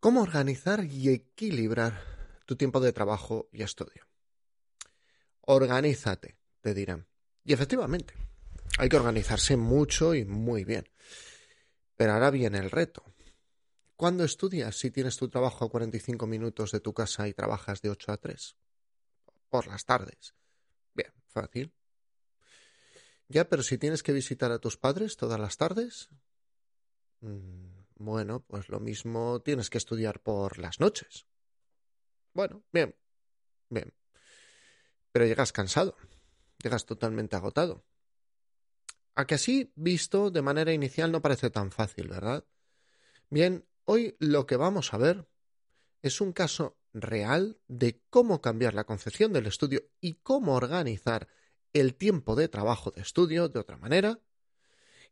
¿Cómo 0.00 0.22
organizar 0.22 0.82
y 0.82 1.10
equilibrar 1.10 2.02
tu 2.46 2.56
tiempo 2.56 2.80
de 2.80 2.94
trabajo 2.94 3.50
y 3.52 3.62
estudio? 3.62 4.08
Organízate, 5.42 6.38
te 6.62 6.72
dirán. 6.72 7.06
Y 7.44 7.52
efectivamente, 7.52 8.14
hay 8.78 8.88
que 8.88 8.96
organizarse 8.96 9.58
mucho 9.58 10.14
y 10.14 10.24
muy 10.24 10.64
bien. 10.64 10.88
Pero 11.96 12.14
ahora 12.14 12.30
viene 12.30 12.56
el 12.56 12.70
reto. 12.70 13.04
¿Cuándo 13.94 14.24
estudias 14.24 14.74
si 14.78 14.90
tienes 14.90 15.18
tu 15.18 15.28
trabajo 15.28 15.66
a 15.66 15.70
45 15.70 16.26
minutos 16.26 16.72
de 16.72 16.80
tu 16.80 16.94
casa 16.94 17.28
y 17.28 17.34
trabajas 17.34 17.82
de 17.82 17.90
8 17.90 18.12
a 18.12 18.16
3? 18.16 18.56
Por 19.50 19.66
las 19.66 19.84
tardes. 19.84 20.34
Bien, 20.94 21.12
fácil. 21.28 21.74
Ya, 23.28 23.50
pero 23.50 23.62
si 23.62 23.76
tienes 23.76 24.02
que 24.02 24.14
visitar 24.14 24.50
a 24.50 24.60
tus 24.60 24.78
padres 24.78 25.18
todas 25.18 25.38
las 25.38 25.58
tardes, 25.58 26.08
mm, 27.20 27.69
bueno, 28.00 28.40
pues 28.46 28.70
lo 28.70 28.80
mismo 28.80 29.42
tienes 29.42 29.68
que 29.68 29.76
estudiar 29.76 30.20
por 30.20 30.58
las 30.58 30.80
noches. 30.80 31.26
Bueno, 32.32 32.64
bien, 32.72 32.96
bien. 33.68 33.92
Pero 35.12 35.26
llegas 35.26 35.52
cansado, 35.52 35.96
llegas 36.62 36.86
totalmente 36.86 37.36
agotado. 37.36 37.84
A 39.14 39.26
que 39.26 39.34
así, 39.34 39.70
visto 39.76 40.30
de 40.30 40.40
manera 40.40 40.72
inicial, 40.72 41.12
no 41.12 41.20
parece 41.20 41.50
tan 41.50 41.70
fácil, 41.72 42.08
¿verdad? 42.08 42.46
Bien, 43.28 43.68
hoy 43.84 44.16
lo 44.18 44.46
que 44.46 44.56
vamos 44.56 44.94
a 44.94 44.98
ver 44.98 45.28
es 46.00 46.22
un 46.22 46.32
caso 46.32 46.78
real 46.94 47.60
de 47.68 48.02
cómo 48.08 48.40
cambiar 48.40 48.72
la 48.72 48.84
concepción 48.84 49.34
del 49.34 49.46
estudio 49.46 49.82
y 50.00 50.14
cómo 50.14 50.54
organizar 50.54 51.28
el 51.74 51.96
tiempo 51.96 52.34
de 52.34 52.48
trabajo 52.48 52.92
de 52.92 53.02
estudio 53.02 53.50
de 53.50 53.60
otra 53.60 53.76
manera, 53.76 54.20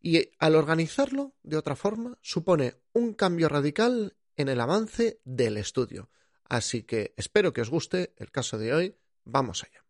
y 0.00 0.30
al 0.38 0.54
organizarlo 0.54 1.34
de 1.42 1.56
otra 1.56 1.76
forma 1.76 2.18
supone 2.22 2.76
un 2.92 3.14
cambio 3.14 3.48
radical 3.48 4.16
en 4.36 4.48
el 4.48 4.60
avance 4.60 5.20
del 5.24 5.56
estudio. 5.56 6.10
Así 6.44 6.82
que 6.82 7.14
espero 7.16 7.52
que 7.52 7.60
os 7.60 7.70
guste 7.70 8.14
el 8.16 8.30
caso 8.30 8.58
de 8.58 8.72
hoy. 8.72 8.96
Vamos 9.24 9.64
allá. 9.64 9.84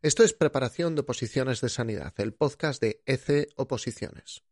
Esto 0.00 0.22
es 0.22 0.32
Preparación 0.32 0.94
de 0.94 1.00
Oposiciones 1.00 1.60
de 1.60 1.68
Sanidad, 1.68 2.14
el 2.18 2.32
podcast 2.32 2.80
de 2.80 3.02
ECE 3.04 3.48
Oposiciones. 3.56 4.44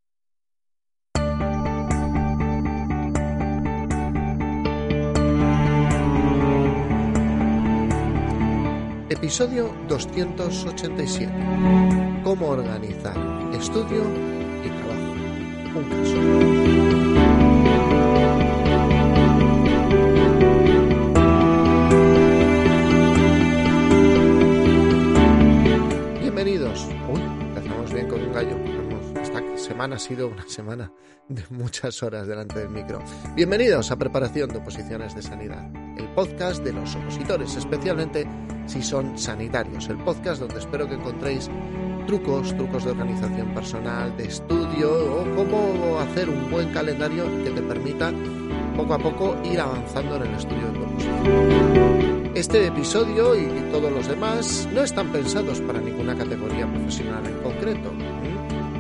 Episodio 9.09 9.73
287. 9.87 11.33
Cómo 12.25 12.49
organizar 12.49 13.17
estudio 13.55 14.03
y 14.65 14.69
trabajo. 14.69 15.15
Un 15.77 15.85
caso. 15.85 16.66
Semana 29.77 29.97
ha 29.97 29.99
sido 29.99 30.29
una 30.29 30.49
semana 30.49 30.91
de 31.29 31.45
muchas 31.51 32.03
horas 32.03 32.27
delante 32.27 32.61
del 32.61 32.71
micro. 32.71 32.99
Bienvenidos 33.35 33.91
a 33.91 33.97
Preparación 33.97 34.49
de 34.49 34.57
Oposiciones 34.57 35.15
de 35.15 35.21
Sanidad, 35.21 35.71
el 35.99 36.09
podcast 36.15 36.65
de 36.65 36.73
los 36.73 36.97
opositores, 36.97 37.55
especialmente 37.57 38.27
si 38.65 38.81
son 38.81 39.19
sanitarios. 39.19 39.87
El 39.91 39.99
podcast 39.99 40.41
donde 40.41 40.61
espero 40.61 40.89
que 40.89 40.95
encontréis 40.95 41.51
trucos, 42.07 42.57
trucos 42.57 42.87
de 42.87 42.93
organización 42.93 43.53
personal, 43.53 44.17
de 44.17 44.29
estudio 44.29 44.91
o 45.15 45.37
cómo 45.37 45.99
hacer 46.01 46.31
un 46.31 46.51
buen 46.51 46.73
calendario 46.73 47.27
que 47.45 47.51
te 47.51 47.61
permita 47.61 48.11
poco 48.79 48.95
a 48.95 48.99
poco 48.99 49.37
ir 49.45 49.61
avanzando 49.61 50.17
en 50.17 50.23
el 50.23 50.35
estudio 50.37 50.73
de 50.73 50.79
oposición. 50.79 52.33
Este 52.35 52.67
episodio 52.67 53.35
y 53.35 53.47
todos 53.71 53.93
los 53.93 54.09
demás 54.09 54.67
no 54.73 54.83
están 54.83 55.13
pensados 55.13 55.61
para 55.61 55.83
ninguna 55.83 56.17
categoría 56.17 56.67
profesional 56.67 57.27
en 57.27 57.43
concreto. 57.43 57.93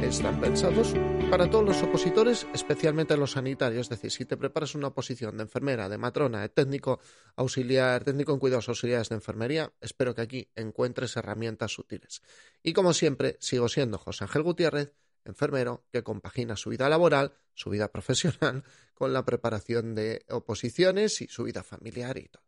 Están 0.06 0.40
pensados 0.40 0.94
para 1.30 1.50
todos 1.50 1.64
los 1.64 1.82
opositores, 1.82 2.46
especialmente 2.54 3.16
los 3.16 3.32
sanitarios. 3.32 3.86
Es 3.86 3.90
decir, 3.90 4.12
si 4.12 4.24
te 4.24 4.36
preparas 4.36 4.76
una 4.76 4.86
oposición 4.86 5.36
de 5.36 5.42
enfermera, 5.42 5.88
de 5.88 5.98
matrona, 5.98 6.42
de 6.42 6.48
técnico 6.48 7.00
auxiliar, 7.34 8.04
técnico 8.04 8.32
en 8.32 8.38
cuidados 8.38 8.68
auxiliares 8.68 9.08
de 9.08 9.16
enfermería, 9.16 9.72
espero 9.80 10.14
que 10.14 10.22
aquí 10.22 10.48
encuentres 10.54 11.16
herramientas 11.16 11.76
útiles. 11.80 12.22
Y 12.62 12.72
como 12.72 12.92
siempre, 12.92 13.36
sigo 13.40 13.68
siendo 13.68 13.98
José 13.98 14.24
Ángel 14.24 14.44
Gutiérrez, 14.44 14.92
enfermero 15.24 15.84
que 15.90 16.04
compagina 16.04 16.54
su 16.54 16.70
vida 16.70 16.88
laboral, 16.88 17.34
su 17.52 17.70
vida 17.70 17.88
profesional, 17.88 18.62
con 18.94 19.12
la 19.12 19.24
preparación 19.24 19.96
de 19.96 20.24
oposiciones 20.28 21.20
y 21.20 21.26
su 21.26 21.42
vida 21.42 21.64
familiar 21.64 22.16
y 22.16 22.28
todo. 22.28 22.44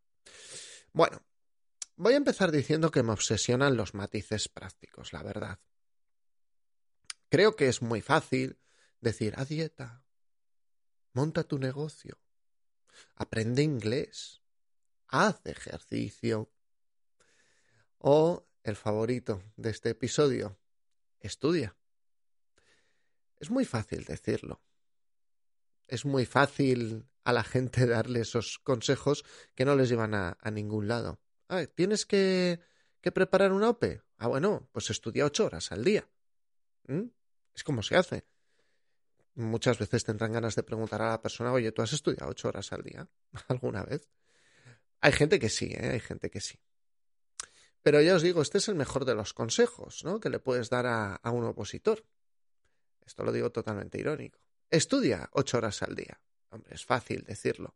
Bueno, 0.92 1.22
voy 1.96 2.14
a 2.14 2.18
empezar 2.18 2.52
diciendo 2.52 2.92
que 2.92 3.02
me 3.02 3.12
obsesionan 3.12 3.76
los 3.76 3.94
matices 3.94 4.48
prácticos, 4.48 5.12
la 5.12 5.24
verdad. 5.24 5.58
Creo 7.28 7.56
que 7.56 7.68
es 7.68 7.82
muy 7.82 8.00
fácil 8.00 8.58
decir, 9.00 9.34
a 9.36 9.44
dieta, 9.44 10.02
monta 11.12 11.44
tu 11.44 11.58
negocio, 11.58 12.18
aprende 13.14 13.62
inglés, 13.62 14.42
haz 15.08 15.44
ejercicio. 15.44 16.50
O 17.98 18.48
el 18.62 18.76
favorito 18.76 19.42
de 19.56 19.70
este 19.70 19.90
episodio, 19.90 20.58
estudia. 21.20 21.76
Es 23.40 23.50
muy 23.50 23.64
fácil 23.64 24.04
decirlo. 24.04 24.62
Es 25.86 26.04
muy 26.04 26.26
fácil 26.26 27.08
a 27.24 27.32
la 27.32 27.44
gente 27.44 27.86
darle 27.86 28.20
esos 28.20 28.58
consejos 28.58 29.24
que 29.54 29.64
no 29.64 29.74
les 29.74 29.88
llevan 29.88 30.14
a, 30.14 30.38
ningún 30.52 30.86
lado. 30.86 31.20
Ah, 31.48 31.66
¿Tienes 31.66 32.06
que, 32.06 32.60
que, 33.00 33.10
preparar 33.10 33.52
una 33.52 33.70
OPE? 33.70 34.02
Ah, 34.18 34.28
bueno, 34.28 34.68
pues 34.72 34.90
estudia 34.90 35.24
ocho 35.24 35.46
horas 35.46 35.72
al 35.72 35.82
día. 35.82 36.08
¿Mm? 36.86 37.08
Es 37.58 37.64
como 37.64 37.82
se 37.82 37.96
hace 37.96 38.24
muchas 39.34 39.80
veces 39.80 40.04
tendrán 40.04 40.32
ganas 40.32 40.54
de 40.54 40.62
preguntar 40.62 41.02
a 41.02 41.10
la 41.10 41.20
persona, 41.20 41.52
oye, 41.52 41.72
¿tú 41.72 41.82
has 41.82 41.92
estudiado 41.92 42.30
ocho 42.30 42.48
horas 42.48 42.72
al 42.72 42.84
día 42.84 43.08
alguna 43.48 43.82
vez? 43.82 44.08
Hay 45.00 45.10
gente 45.10 45.40
que 45.40 45.48
sí, 45.48 45.72
¿eh? 45.72 45.90
hay 45.90 46.00
gente 46.00 46.30
que 46.30 46.40
sí. 46.40 46.60
Pero 47.82 48.00
ya 48.00 48.14
os 48.14 48.22
digo, 48.22 48.42
este 48.42 48.58
es 48.58 48.68
el 48.68 48.76
mejor 48.76 49.04
de 49.04 49.16
los 49.16 49.32
consejos 49.34 50.04
¿no? 50.04 50.20
que 50.20 50.30
le 50.30 50.38
puedes 50.38 50.70
dar 50.70 50.86
a, 50.86 51.20
un 51.24 51.44
opositor. 51.44 52.04
Esto 53.04 53.24
lo 53.24 53.32
digo 53.32 53.50
totalmente 53.50 53.98
irónico. 53.98 54.38
Estudia 54.70 55.28
ocho 55.32 55.58
horas 55.58 55.82
al 55.82 55.96
día. 55.96 56.20
Hombre, 56.50 56.76
es 56.76 56.84
fácil 56.84 57.24
decirlo. 57.24 57.74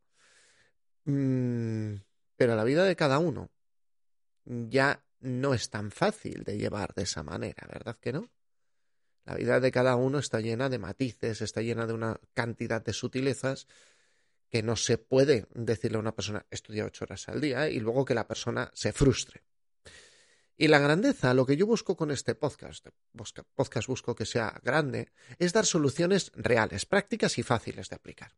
Mm, 1.07 1.95
pero 2.37 2.55
la 2.55 2.65
vida 2.65 2.85
de 2.85 2.95
cada 2.95 3.19
uno 3.19 3.51
ya 4.45 5.05
no 5.19 5.55
es 5.55 5.71
tan 5.71 5.91
fácil 5.91 6.45
de 6.45 6.59
llevar 6.59 6.95
de 6.95 7.03
esa 7.03 7.23
manera, 7.25 7.67
¿verdad 7.73 7.99
que 8.01 8.13
no? 8.13 8.31
La 9.25 9.35
vida 9.35 9.61
de 9.61 9.71
cada 9.71 9.97
uno 9.97 10.19
está 10.19 10.41
llena 10.41 10.69
de 10.69 10.79
matices, 10.79 11.43
está 11.43 11.63
llena 11.63 11.87
de 11.87 11.93
una 11.93 12.21
cantidad 12.35 12.85
de 12.85 12.93
sutilezas 12.93 13.67
que 14.49 14.63
no 14.63 14.77
se 14.77 14.99
puede 14.99 15.47
decirle 15.55 15.97
a 15.97 16.01
una 16.01 16.15
persona 16.15 16.45
estudia 16.51 16.85
ocho 16.85 17.05
horas 17.05 17.29
al 17.29 17.41
día 17.41 17.69
y 17.69 17.81
luego 17.81 18.05
que 18.05 18.15
la 18.15 18.27
persona 18.27 18.71
se 18.75 18.93
frustre. 18.93 19.43
Y 20.57 20.69
la 20.69 20.79
grandeza, 20.79 21.33
lo 21.35 21.47
que 21.47 21.57
yo 21.57 21.67
busco 21.67 21.97
con 21.97 22.11
este 22.11 22.35
podcast, 22.35 22.87
podcast 23.55 23.89
busco 23.89 24.15
que 24.15 24.27
sea 24.27 24.61
grande, 24.63 25.11
es 25.39 25.53
dar 25.53 25.65
soluciones 25.65 26.31
reales, 26.35 26.85
prácticas 26.85 27.39
y 27.39 27.43
fáciles 27.43 27.89
de 27.89 27.97
aplicar. 27.97 28.37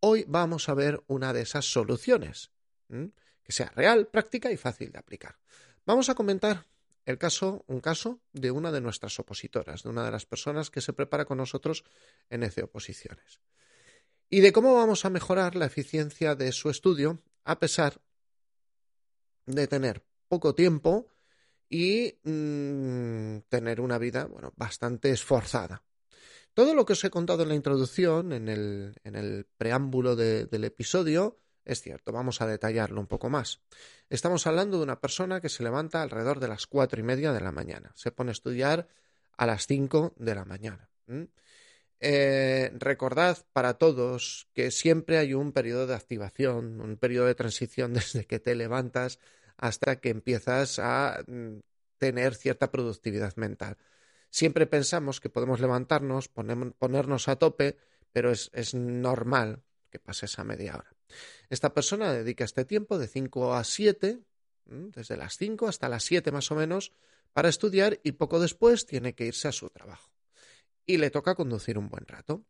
Hoy 0.00 0.24
vamos 0.26 0.68
a 0.68 0.74
ver 0.74 1.02
una 1.06 1.32
de 1.32 1.42
esas 1.42 1.64
soluciones, 1.64 2.50
que 2.88 3.52
sea 3.52 3.70
real, 3.76 4.08
práctica 4.08 4.50
y 4.50 4.56
fácil 4.56 4.90
de 4.90 4.98
aplicar. 4.98 5.38
Vamos 5.86 6.08
a 6.08 6.14
comentar 6.14 6.66
el 7.04 7.18
caso, 7.18 7.64
un 7.66 7.80
caso 7.80 8.20
de 8.32 8.50
una 8.50 8.70
de 8.70 8.80
nuestras 8.80 9.18
opositoras, 9.18 9.82
de 9.82 9.88
una 9.88 10.04
de 10.04 10.10
las 10.10 10.26
personas 10.26 10.70
que 10.70 10.80
se 10.80 10.92
prepara 10.92 11.24
con 11.24 11.38
nosotros 11.38 11.84
en 12.30 12.42
ECE 12.42 12.62
Oposiciones. 12.62 13.40
Y 14.30 14.40
de 14.40 14.52
cómo 14.52 14.74
vamos 14.74 15.04
a 15.04 15.10
mejorar 15.10 15.56
la 15.56 15.66
eficiencia 15.66 16.34
de 16.34 16.52
su 16.52 16.70
estudio 16.70 17.22
a 17.44 17.58
pesar 17.58 18.00
de 19.46 19.66
tener 19.66 20.04
poco 20.28 20.54
tiempo 20.54 21.08
y 21.68 22.18
mm, 22.22 23.38
tener 23.48 23.80
una 23.80 23.98
vida 23.98 24.26
bueno, 24.26 24.52
bastante 24.56 25.10
esforzada. 25.10 25.84
Todo 26.54 26.74
lo 26.74 26.84
que 26.84 26.92
os 26.92 27.04
he 27.04 27.10
contado 27.10 27.42
en 27.42 27.48
la 27.48 27.54
introducción, 27.54 28.32
en 28.32 28.48
el, 28.48 28.94
en 29.04 29.16
el 29.16 29.46
preámbulo 29.56 30.16
del 30.16 30.64
episodio, 30.64 31.38
es 31.64 31.80
cierto, 31.80 32.12
vamos 32.12 32.40
a 32.40 32.46
detallarlo 32.46 33.00
un 33.00 33.06
poco 33.06 33.30
más. 33.30 33.60
Estamos 34.10 34.46
hablando 34.46 34.78
de 34.78 34.84
una 34.84 35.00
persona 35.00 35.40
que 35.40 35.48
se 35.48 35.62
levanta 35.62 36.02
alrededor 36.02 36.40
de 36.40 36.48
las 36.48 36.66
cuatro 36.66 37.00
y 37.00 37.02
media 37.02 37.32
de 37.32 37.40
la 37.40 37.52
mañana. 37.52 37.92
Se 37.94 38.10
pone 38.10 38.30
a 38.30 38.32
estudiar 38.32 38.88
a 39.36 39.46
las 39.46 39.66
cinco 39.66 40.14
de 40.16 40.34
la 40.34 40.44
mañana. 40.44 40.90
Eh, 42.00 42.72
recordad 42.74 43.38
para 43.52 43.74
todos 43.74 44.48
que 44.54 44.72
siempre 44.72 45.18
hay 45.18 45.34
un 45.34 45.52
periodo 45.52 45.86
de 45.86 45.94
activación, 45.94 46.80
un 46.80 46.96
periodo 46.96 47.26
de 47.26 47.36
transición 47.36 47.92
desde 47.94 48.26
que 48.26 48.40
te 48.40 48.54
levantas 48.56 49.20
hasta 49.56 50.00
que 50.00 50.10
empiezas 50.10 50.80
a 50.80 51.22
mm, 51.26 51.60
tener 51.98 52.34
cierta 52.34 52.72
productividad 52.72 53.36
mental. 53.36 53.76
Siempre 54.30 54.66
pensamos 54.66 55.20
que 55.20 55.28
podemos 55.28 55.60
levantarnos, 55.60 56.28
ponernos 56.28 57.28
a 57.28 57.36
tope, 57.36 57.76
pero 58.12 58.32
es, 58.32 58.50
es 58.54 58.74
normal 58.74 59.62
que 59.90 59.98
pase 59.98 60.26
esa 60.26 60.42
media 60.42 60.74
hora. 60.74 60.90
Esta 61.50 61.74
persona 61.74 62.12
dedica 62.12 62.44
este 62.44 62.64
tiempo 62.64 62.98
de 62.98 63.08
5 63.08 63.54
a 63.54 63.64
7, 63.64 64.20
desde 64.64 65.16
las 65.16 65.36
5 65.36 65.68
hasta 65.68 65.88
las 65.88 66.04
7 66.04 66.30
más 66.32 66.50
o 66.50 66.54
menos, 66.54 66.92
para 67.32 67.48
estudiar 67.48 68.00
y 68.02 68.12
poco 68.12 68.40
después 68.40 68.86
tiene 68.86 69.14
que 69.14 69.26
irse 69.26 69.48
a 69.48 69.52
su 69.52 69.70
trabajo. 69.70 70.10
Y 70.86 70.98
le 70.98 71.10
toca 71.10 71.34
conducir 71.34 71.78
un 71.78 71.88
buen 71.88 72.06
rato. 72.06 72.44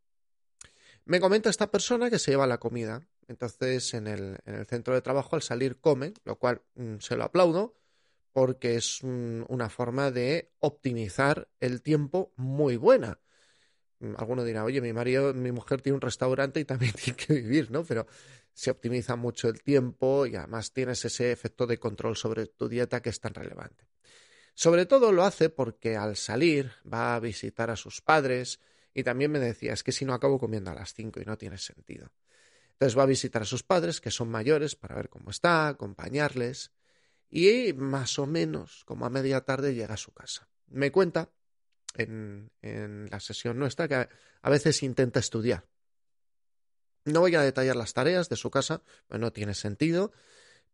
Me 1.04 1.20
comenta 1.20 1.50
esta 1.50 1.70
persona 1.70 2.10
que 2.10 2.18
se 2.18 2.30
lleva 2.30 2.46
la 2.46 2.58
comida. 2.58 3.06
Entonces 3.28 3.94
en 3.94 4.06
el, 4.06 4.38
en 4.44 4.54
el 4.56 4.66
centro 4.66 4.94
de 4.94 5.02
trabajo 5.02 5.36
al 5.36 5.42
salir 5.42 5.80
come, 5.80 6.14
lo 6.24 6.38
cual 6.38 6.62
mm, 6.74 6.96
se 6.98 7.16
lo 7.16 7.24
aplaudo 7.24 7.74
porque 8.32 8.76
es 8.76 9.02
una 9.02 9.68
forma 9.68 10.10
de 10.10 10.52
optimizar 10.58 11.48
el 11.60 11.82
tiempo 11.82 12.32
muy 12.36 12.76
buena. 12.76 13.20
Mm, 14.02 14.14
alguno 14.18 14.44
dirá, 14.44 14.64
oye, 14.64 14.80
mi 14.80 14.92
marido, 14.92 15.32
mi 15.32 15.52
mujer 15.52 15.80
tiene 15.80 15.94
un 15.94 16.00
restaurante 16.00 16.58
y 16.60 16.64
también 16.64 16.92
tiene 17.02 17.16
que 17.16 17.34
vivir, 17.34 17.70
¿no? 17.70 17.84
Pero 17.84 18.06
se 18.52 18.70
optimiza 18.70 19.16
mucho 19.16 19.48
el 19.48 19.62
tiempo 19.62 20.26
y 20.26 20.34
además 20.34 20.72
tienes 20.72 21.04
ese 21.04 21.30
efecto 21.30 21.66
de 21.66 21.78
control 21.78 22.16
sobre 22.16 22.46
tu 22.46 22.68
dieta 22.68 23.00
que 23.00 23.10
es 23.10 23.20
tan 23.20 23.32
relevante. 23.32 23.86
Sobre 24.54 24.84
todo 24.84 25.12
lo 25.12 25.24
hace 25.24 25.48
porque 25.48 25.96
al 25.96 26.16
salir 26.16 26.72
va 26.92 27.14
a 27.14 27.20
visitar 27.20 27.70
a 27.70 27.76
sus 27.76 28.02
padres 28.02 28.60
y 28.92 29.04
también 29.04 29.30
me 29.30 29.38
decía, 29.38 29.72
es 29.72 29.82
que 29.82 29.92
si 29.92 30.04
no 30.04 30.12
acabo 30.12 30.38
comiendo 30.38 30.70
a 30.70 30.74
las 30.74 30.92
cinco 30.92 31.20
y 31.20 31.24
no 31.24 31.38
tiene 31.38 31.56
sentido. 31.56 32.12
Entonces 32.72 32.98
va 32.98 33.04
a 33.04 33.06
visitar 33.06 33.42
a 33.42 33.46
sus 33.46 33.62
padres, 33.62 34.00
que 34.00 34.10
son 34.10 34.28
mayores, 34.28 34.74
para 34.74 34.96
ver 34.96 35.08
cómo 35.08 35.30
está, 35.30 35.68
acompañarles 35.68 36.72
y 37.30 37.72
más 37.72 38.18
o 38.18 38.26
menos 38.26 38.84
como 38.84 39.06
a 39.06 39.10
media 39.10 39.42
tarde 39.42 39.74
llega 39.74 39.94
a 39.94 39.98
su 39.98 40.12
casa. 40.12 40.48
Me 40.66 40.90
cuenta 40.90 41.30
en, 41.94 42.50
la 43.10 43.20
sesión 43.20 43.58
nuestra 43.58 43.88
que 43.88 43.94
a, 43.94 44.50
veces 44.50 44.82
intenta 44.82 45.20
estudiar. 45.20 45.66
No 47.04 47.20
voy 47.20 47.34
a 47.34 47.42
detallar 47.42 47.76
las 47.76 47.92
tareas 47.92 48.28
de 48.28 48.36
su 48.36 48.50
casa, 48.50 48.82
no 49.08 49.32
tiene 49.32 49.54
sentido, 49.54 50.12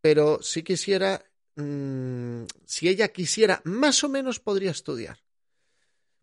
pero 0.01 0.43
si 0.43 0.63
quisiera, 0.63 1.25
mmm, 1.57 2.45
si 2.67 2.89
ella 2.89 3.09
quisiera, 3.09 3.63
más 3.65 4.05
o 4.05 4.09
menos 4.09 4.41
podría 4.41 4.71
estudiar. 4.71 5.19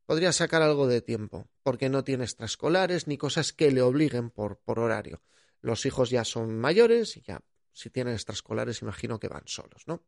Podría 0.05 0.31
sacar 0.31 0.61
algo 0.61 0.87
de 0.87 1.01
tiempo, 1.01 1.49
porque 1.63 1.89
no 1.89 2.03
tiene 2.03 2.25
extraescolares 2.25 3.07
ni 3.07 3.17
cosas 3.17 3.53
que 3.53 3.71
le 3.71 3.81
obliguen 3.81 4.29
por, 4.29 4.59
por 4.59 4.79
horario. 4.79 5.23
Los 5.61 5.87
hijos 5.87 6.11
ya 6.11 6.23
son 6.23 6.59
mayores 6.59 7.17
y 7.17 7.21
ya 7.21 7.41
si 7.75 7.89
tienen 7.89 8.13
extraescolares, 8.13 8.81
imagino 8.81 9.19
que 9.19 9.27
van 9.27 9.43
solos, 9.47 9.83
¿no? 9.85 10.05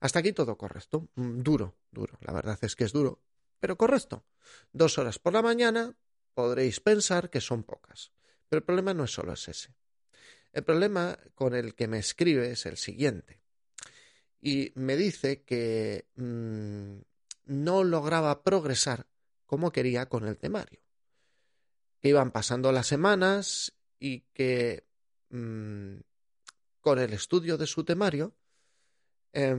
Hasta 0.00 0.18
aquí 0.18 0.32
todo 0.32 0.56
correcto. 0.56 1.08
Mm, 1.14 1.40
duro, 1.40 1.78
duro. 1.90 2.18
La 2.20 2.32
verdad 2.32 2.58
es 2.60 2.76
que 2.76 2.84
es 2.84 2.92
duro, 2.92 3.22
pero 3.60 3.76
correcto. 3.76 4.24
Dos 4.72 4.98
horas 4.98 5.18
por 5.18 5.32
la 5.32 5.42
mañana 5.42 5.96
podréis 6.34 6.80
pensar 6.80 7.30
que 7.30 7.40
son 7.40 7.64
pocas. 7.64 8.12
Pero 8.48 8.58
el 8.58 8.64
problema 8.64 8.94
no 8.94 9.04
es 9.04 9.10
solo 9.10 9.32
ese. 9.32 9.74
El 10.52 10.64
problema 10.64 11.18
con 11.34 11.54
el 11.54 11.74
que 11.74 11.88
me 11.88 11.98
escribe 11.98 12.50
es 12.50 12.66
el 12.66 12.76
siguiente. 12.76 13.40
Y 14.40 14.72
me 14.74 14.96
dice 14.96 15.42
que 15.42 16.06
mmm, 16.14 16.98
no 17.46 17.84
lograba 17.84 18.42
progresar 18.42 19.06
como 19.46 19.72
quería 19.72 20.08
con 20.08 20.26
el 20.26 20.38
temario. 20.38 20.80
Que 22.00 22.10
iban 22.10 22.30
pasando 22.30 22.72
las 22.72 22.86
semanas 22.86 23.72
y 23.98 24.20
que 24.32 24.86
mmm, 25.30 25.96
con 26.80 26.98
el 26.98 27.12
estudio 27.12 27.56
de 27.56 27.66
su 27.66 27.84
temario, 27.84 28.36
eh, 29.32 29.54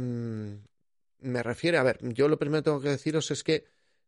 me 1.19 1.43
refiere, 1.43 1.77
a 1.77 1.83
ver, 1.83 1.99
yo 2.13 2.27
lo 2.27 2.39
primero 2.39 2.61
que 2.61 2.65
tengo 2.65 2.81
que 2.81 2.89
deciros 2.89 3.31
es 3.31 3.43
que 3.43 3.65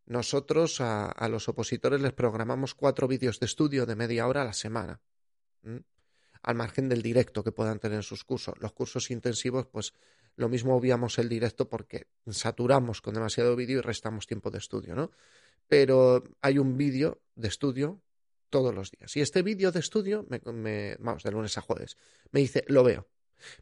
nosotros 0.10 0.82
a, 0.82 1.06
a 1.06 1.30
los 1.30 1.48
opositores 1.48 2.02
les 2.02 2.14
programamos 2.14 2.74
cuatro 2.74 3.08
vídeos 3.08 3.40
de 3.40 3.46
estudio 3.46 3.86
de 3.86 3.96
media 3.96 4.28
hora 4.28 4.42
a 4.42 4.46
la 4.46 4.54
semana, 4.54 5.00
al 6.42 6.56
margen 6.56 6.90
del 6.90 7.04
directo 7.04 7.44
que 7.44 7.52
puedan 7.52 7.80
tener 7.80 7.98
en 7.98 8.04
sus 8.04 8.24
cursos. 8.24 8.56
Los 8.60 8.74
cursos 8.74 9.12
intensivos, 9.12 9.68
pues 9.68 9.94
lo 10.36 10.50
mismo 10.50 10.76
obviamos 10.76 11.20
el 11.20 11.30
directo 11.30 11.70
porque 11.70 12.08
saturamos 12.28 13.02
con 13.02 13.14
demasiado 13.14 13.56
vídeo 13.56 13.78
y 13.78 13.82
restamos 13.82 14.26
tiempo 14.26 14.50
de 14.50 14.58
estudio, 14.58 14.96
¿no? 14.96 15.12
Pero 15.68 16.24
hay 16.42 16.58
un 16.58 16.76
vídeo 16.76 17.22
de 17.36 17.48
estudio 17.48 18.02
todos 18.50 18.74
los 18.74 18.90
días. 18.90 19.16
Y 19.16 19.22
este 19.22 19.44
vídeo 19.44 19.72
de 19.72 19.80
estudio, 19.80 20.26
me, 20.28 20.42
me, 20.52 20.96
vamos, 21.00 21.22
de 21.22 21.32
lunes 21.32 21.56
a 21.60 21.62
jueves, 21.62 21.98
me 22.32 22.40
dice, 22.40 22.66
lo 22.68 22.84
veo. 22.84 23.08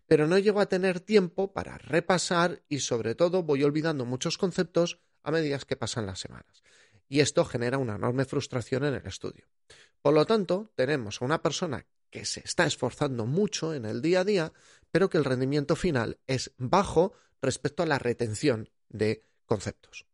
Pero 0.08 0.28
no 0.28 0.38
llego 0.38 0.62
a 0.62 0.70
tener 0.70 1.02
tiempo 1.02 1.52
para 1.52 1.78
repasar 1.78 2.64
y 2.70 2.80
sobre 2.80 3.16
todo 3.16 3.44
voy 3.44 3.64
olvidando 3.64 4.06
muchos 4.06 4.38
conceptos 4.38 5.02
a 5.28 5.32
medida 5.32 5.60
que 5.60 5.76
pasan 5.76 6.06
las 6.06 6.20
semanas. 6.20 6.64
Y 7.10 7.20
esto 7.20 7.44
genera 7.44 7.78
una 7.78 7.96
enorme 7.96 8.24
frustración 8.24 8.86
en 8.86 8.96
el 8.96 9.06
estudio. 9.06 9.46
Por 10.02 10.14
lo 10.14 10.26
tanto, 10.26 10.72
tenemos 10.76 11.22
a 11.22 11.26
una 11.26 11.42
persona 11.42 11.86
que 12.10 12.24
se 12.24 12.40
está 12.40 12.66
esforzando 12.66 13.26
mucho 13.26 13.74
en 13.74 13.84
el 13.84 14.02
día 14.02 14.22
a 14.22 14.24
día, 14.24 14.54
pero 14.90 15.10
que 15.10 15.18
el 15.18 15.26
rendimiento 15.26 15.76
final 15.76 16.18
es 16.28 16.54
bajo 16.58 17.14
respecto 17.42 17.84
a 17.84 17.86
la 17.86 18.00
retención 18.00 18.70
de 18.88 19.26
conceptos. 19.46 20.06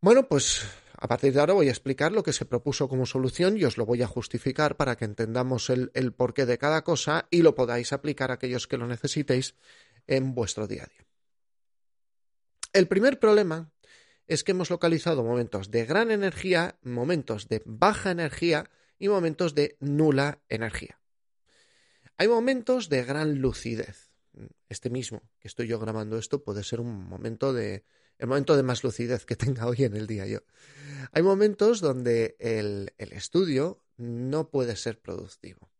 Bueno, 0.00 0.28
pues 0.28 0.62
a 0.98 1.08
partir 1.08 1.34
de 1.34 1.40
ahora 1.40 1.52
voy 1.52 1.68
a 1.68 1.72
explicar 1.72 2.12
lo 2.12 2.22
que 2.22 2.32
se 2.32 2.46
propuso 2.46 2.88
como 2.88 3.04
solución 3.04 3.58
y 3.58 3.64
os 3.64 3.76
lo 3.76 3.84
voy 3.84 4.00
a 4.00 4.06
justificar 4.06 4.78
para 4.78 4.96
que 4.96 5.04
entendamos 5.04 5.68
el, 5.68 5.90
el 5.92 6.14
porqué 6.14 6.46
de 6.46 6.56
cada 6.56 6.84
cosa 6.84 7.28
y 7.30 7.42
lo 7.42 7.54
podáis 7.54 7.92
aplicar 7.92 8.30
a 8.30 8.34
aquellos 8.34 8.66
que 8.66 8.78
lo 8.78 8.86
necesitéis 8.86 9.56
en 10.06 10.34
vuestro 10.34 10.66
día 10.66 10.84
a 10.84 10.86
día. 10.86 11.06
El 12.72 12.88
primer 12.88 13.18
problema 13.18 13.72
es 14.26 14.44
que 14.44 14.52
hemos 14.52 14.70
localizado 14.70 15.22
momentos 15.22 15.70
de 15.70 15.84
gran 15.84 16.10
energía, 16.10 16.78
momentos 16.82 17.48
de 17.48 17.62
baja 17.64 18.10
energía 18.10 18.70
y 18.98 19.08
momentos 19.08 19.54
de 19.54 19.76
nula 19.80 20.40
energía. 20.48 21.00
Hay 22.16 22.28
momentos 22.28 22.88
de 22.88 23.04
gran 23.04 23.40
lucidez. 23.40 24.10
Este 24.68 24.90
mismo 24.90 25.22
que 25.38 25.48
estoy 25.48 25.68
yo 25.68 25.78
grabando 25.78 26.18
esto 26.18 26.42
puede 26.42 26.64
ser 26.64 26.80
un 26.80 27.08
momento 27.08 27.52
de, 27.52 27.84
el 28.18 28.26
momento 28.26 28.56
de 28.56 28.62
más 28.62 28.82
lucidez 28.84 29.24
que 29.24 29.36
tenga 29.36 29.66
hoy 29.66 29.84
en 29.84 29.96
el 29.96 30.06
día 30.06 30.26
yo. 30.26 30.40
Hay 31.12 31.22
momentos 31.22 31.80
donde 31.80 32.36
el, 32.38 32.92
el 32.98 33.12
estudio 33.12 33.82
no 33.96 34.50
puede 34.50 34.76
ser 34.76 35.00
productivo. 35.00 35.70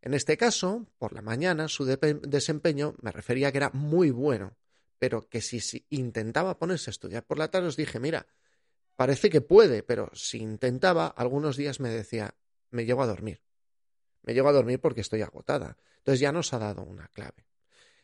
En 0.00 0.14
este 0.14 0.36
caso, 0.36 0.86
por 0.98 1.12
la 1.12 1.22
mañana, 1.22 1.68
su 1.68 1.84
de 1.84 1.96
desempeño 2.22 2.94
me 3.02 3.10
refería 3.10 3.50
que 3.50 3.58
era 3.58 3.70
muy 3.70 4.10
bueno, 4.10 4.56
pero 4.98 5.28
que 5.28 5.40
si, 5.40 5.86
intentaba 5.90 6.58
ponerse 6.58 6.90
a 6.90 6.92
estudiar 6.92 7.24
por 7.24 7.38
la 7.38 7.50
tarde, 7.50 7.68
os 7.68 7.76
dije, 7.76 8.00
mira, 8.00 8.26
parece 8.96 9.30
que 9.30 9.40
puede, 9.40 9.82
pero 9.82 10.10
si 10.14 10.38
intentaba, 10.38 11.06
algunos 11.06 11.56
días 11.56 11.80
me 11.80 11.90
decía, 11.90 12.34
me 12.70 12.84
llevo 12.84 13.02
a 13.02 13.06
dormir. 13.06 13.42
Me 14.22 14.34
llevo 14.34 14.48
a 14.48 14.52
dormir 14.52 14.80
porque 14.80 15.00
estoy 15.00 15.22
agotada. 15.22 15.78
Entonces 15.98 16.20
ya 16.20 16.32
nos 16.32 16.52
ha 16.52 16.58
dado 16.58 16.82
una 16.82 17.08
clave. 17.08 17.46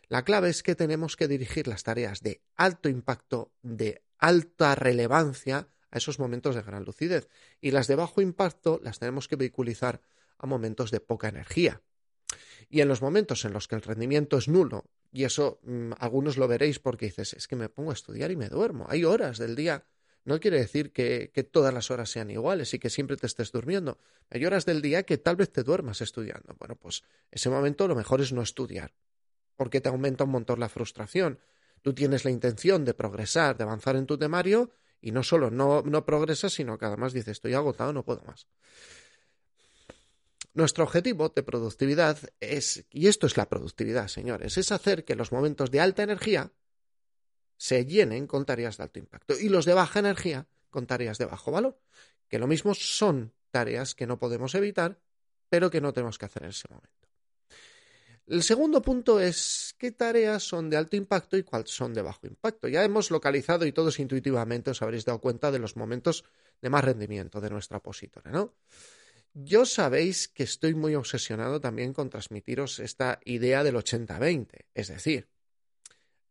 La 0.09 0.25
clave 0.25 0.51
es 0.51 0.63
que 0.63 0.75
tenemos 0.75 1.17
que 1.17 1.29
dirigir 1.29 1.67
las 1.67 1.83
tareas 1.83 2.21
de 2.21 2.43
alto 2.55 2.89
impacto, 2.89 3.53
de 3.63 4.03
alta 4.19 4.75
relevancia, 4.75 5.69
a 5.91 5.99
esos 5.99 6.19
momentos 6.19 6.55
de 6.55 6.63
gran 6.63 6.85
lucidez. 6.85 7.29
Y 7.61 7.71
las 7.71 7.87
de 7.87 7.97
bajo 7.97 8.21
impacto 8.21 8.81
las 8.83 8.99
tenemos 8.99 9.29
que 9.29 9.37
vehiculizar 9.37 10.01
a 10.39 10.47
momentos 10.47 10.91
de 10.91 11.01
poca 11.01 11.29
energía. 11.29 11.83
Y 12.69 12.81
en 12.81 12.89
los 12.89 13.03
momentos 13.03 13.45
en 13.45 13.53
los 13.53 13.69
que 13.69 13.77
el 13.77 13.83
rendimiento 13.83 14.37
es 14.37 14.49
nulo, 14.49 14.85
y 15.15 15.25
eso 15.25 15.61
mmm, 15.63 15.93
algunos 15.99 16.37
lo 16.37 16.49
veréis 16.49 16.81
porque 16.81 17.07
dices, 17.07 17.35
es 17.35 17.47
que 17.47 17.55
me 17.55 17.69
pongo 17.69 17.93
a 17.93 17.95
estudiar 17.95 18.31
y 18.33 18.37
me 18.37 18.49
duermo. 18.49 18.87
Hay 18.89 19.05
horas 19.05 19.39
del 19.39 19.55
día. 19.55 19.87
No 20.25 20.41
quiere 20.41 20.59
decir 20.59 20.93
que, 20.93 21.31
que 21.33 21.45
todas 21.45 21.73
las 21.73 21.91
horas 21.91 22.11
sean 22.11 22.31
iguales 22.31 22.75
y 22.75 22.79
que 22.81 22.91
siempre 22.91 23.17
te 23.17 23.27
estés 23.27 23.53
durmiendo. 23.53 23.99
Hay 24.29 24.45
horas 24.45 24.67
del 24.67 24.83
día 24.83 25.05
que 25.05 25.17
tal 25.17 25.37
vez 25.37 25.53
te 25.53 25.63
duermas 25.63 26.01
estudiando. 26.01 26.57
Bueno, 26.59 26.75
pues 26.75 27.05
ese 27.31 27.49
momento 27.49 27.87
lo 27.87 27.95
mejor 27.95 28.21
es 28.21 28.33
no 28.33 28.43
estudiar 28.43 28.93
porque 29.57 29.81
te 29.81 29.89
aumenta 29.89 30.25
un 30.25 30.31
montón 30.31 30.61
la 30.61 30.69
frustración. 30.69 31.39
Tú 31.83 31.95
tienes 31.95 32.25
la 32.25 32.31
intención 32.31 32.85
de 32.85 32.95
progresar, 32.95 33.57
de 33.57 33.65
avanzar 33.65 33.97
en 33.97 34.07
tu 34.07 34.19
temario 34.19 34.73
y 35.01 35.13
no 35.13 35.23
solo 35.23 35.51
no, 35.51 35.83
no 35.83 36.05
progresas, 36.05 36.53
sino 36.53 36.79
que 36.79 36.87
además 36.87 37.13
dices 37.13 37.33
estoy 37.33 37.55
agotado, 37.55 37.93
no 37.93 38.05
puedo 38.05 38.23
más. 38.25 38.49
Nuestro 40.55 40.85
objetivo 40.85 41.31
de 41.31 41.43
productividad 41.43 42.17
es, 42.39 42.87
y 42.91 43.09
esto 43.09 43.27
es 43.27 43.37
la 43.37 43.49
productividad, 43.49 44.07
señores, 44.07 44.57
es 44.57 44.71
hacer 44.71 45.05
que 45.05 45.17
los 45.17 45.33
momentos 45.33 45.73
de 45.73 45.81
alta 45.81 46.05
energía 46.05 46.53
se 47.57 47.87
llenen 47.87 48.29
con 48.29 48.47
tareas 48.47 48.77
de 48.77 48.85
alto 48.85 49.01
impacto 49.01 49.35
y 49.39 49.49
los 49.49 49.65
de 49.65 49.75
baja 49.75 49.99
energía 49.99 50.47
con 50.71 50.87
tareas 50.87 51.19
de 51.19 51.25
bajo 51.25 51.51
valor, 51.51 51.81
que 52.29 52.39
lo 52.39 52.47
mismo 52.47 52.73
son 52.75 53.35
tareas 53.51 53.97
que 53.97 54.07
no 54.07 54.21
podemos 54.21 54.55
evitar, 54.55 55.01
pero 55.49 55.71
que 55.71 55.81
no 55.81 55.93
tenemos 55.93 56.19
que 56.19 56.27
hacer 56.27 56.45
en 56.45 56.51
ese 56.51 56.69
momento. 56.69 57.09
El 58.27 58.43
segundo 58.45 58.81
punto 58.81 59.19
es 59.19 59.75
qué 59.77 59.91
tareas 59.91 60.45
son 60.45 60.71
de 60.71 60.77
alto 60.77 60.97
impacto 60.97 61.37
y 61.37 61.43
cuáles 61.43 61.71
son 61.71 61.93
de 61.93 62.01
bajo 62.01 62.27
impacto. 62.27 62.69
Ya 62.69 62.85
hemos 62.85 63.11
localizado 63.11 63.67
y 63.67 63.73
todos 63.73 63.99
intuitivamente 63.99 64.71
os 64.71 64.83
habréis 64.83 65.05
dado 65.05 65.21
cuenta 65.21 65.51
de 65.51 65.59
los 65.59 65.77
momentos 65.77 66.25
de 66.63 66.71
más 66.71 66.85
rendimiento 66.85 67.41
de 67.41 67.51
nuestra 67.51 67.79
opositora, 67.79 68.31
¿no? 68.31 68.55
Yo 69.35 69.67
sabéis 69.67 70.29
que 70.29 70.45
estoy 70.45 70.75
muy 70.75 70.95
obsesionado 70.95 71.61
también 71.61 71.93
con 71.93 72.09
transmitiros 72.09 72.79
esta 72.79 73.19
idea 73.25 73.65
del 73.65 73.75
80-20. 73.75 74.67
Es 74.75 74.89
decir, 74.89 75.29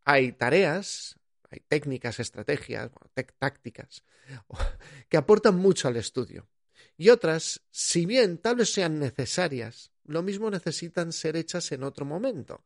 hay 0.06 0.32
tareas, 0.32 1.20
hay 1.50 1.60
técnicas, 1.68 2.22
estrategias, 2.22 2.92
tácticas, 3.38 4.06
que 5.10 5.18
aportan 5.18 5.56
mucho 5.56 5.90
al 5.90 5.98
estudio 5.98 6.48
Y 6.96 7.10
otras, 7.10 7.62
si 7.72 8.06
bien 8.06 8.38
tal 8.38 8.56
vez 8.56 8.72
sean 8.72 9.00
necesarias, 9.00 9.92
lo 10.06 10.24
mismo 10.24 10.50
necesitan 10.50 11.12
ser 11.12 11.36
hechas 11.36 11.74
en 11.74 11.84
otro 11.84 12.06
momento. 12.06 12.64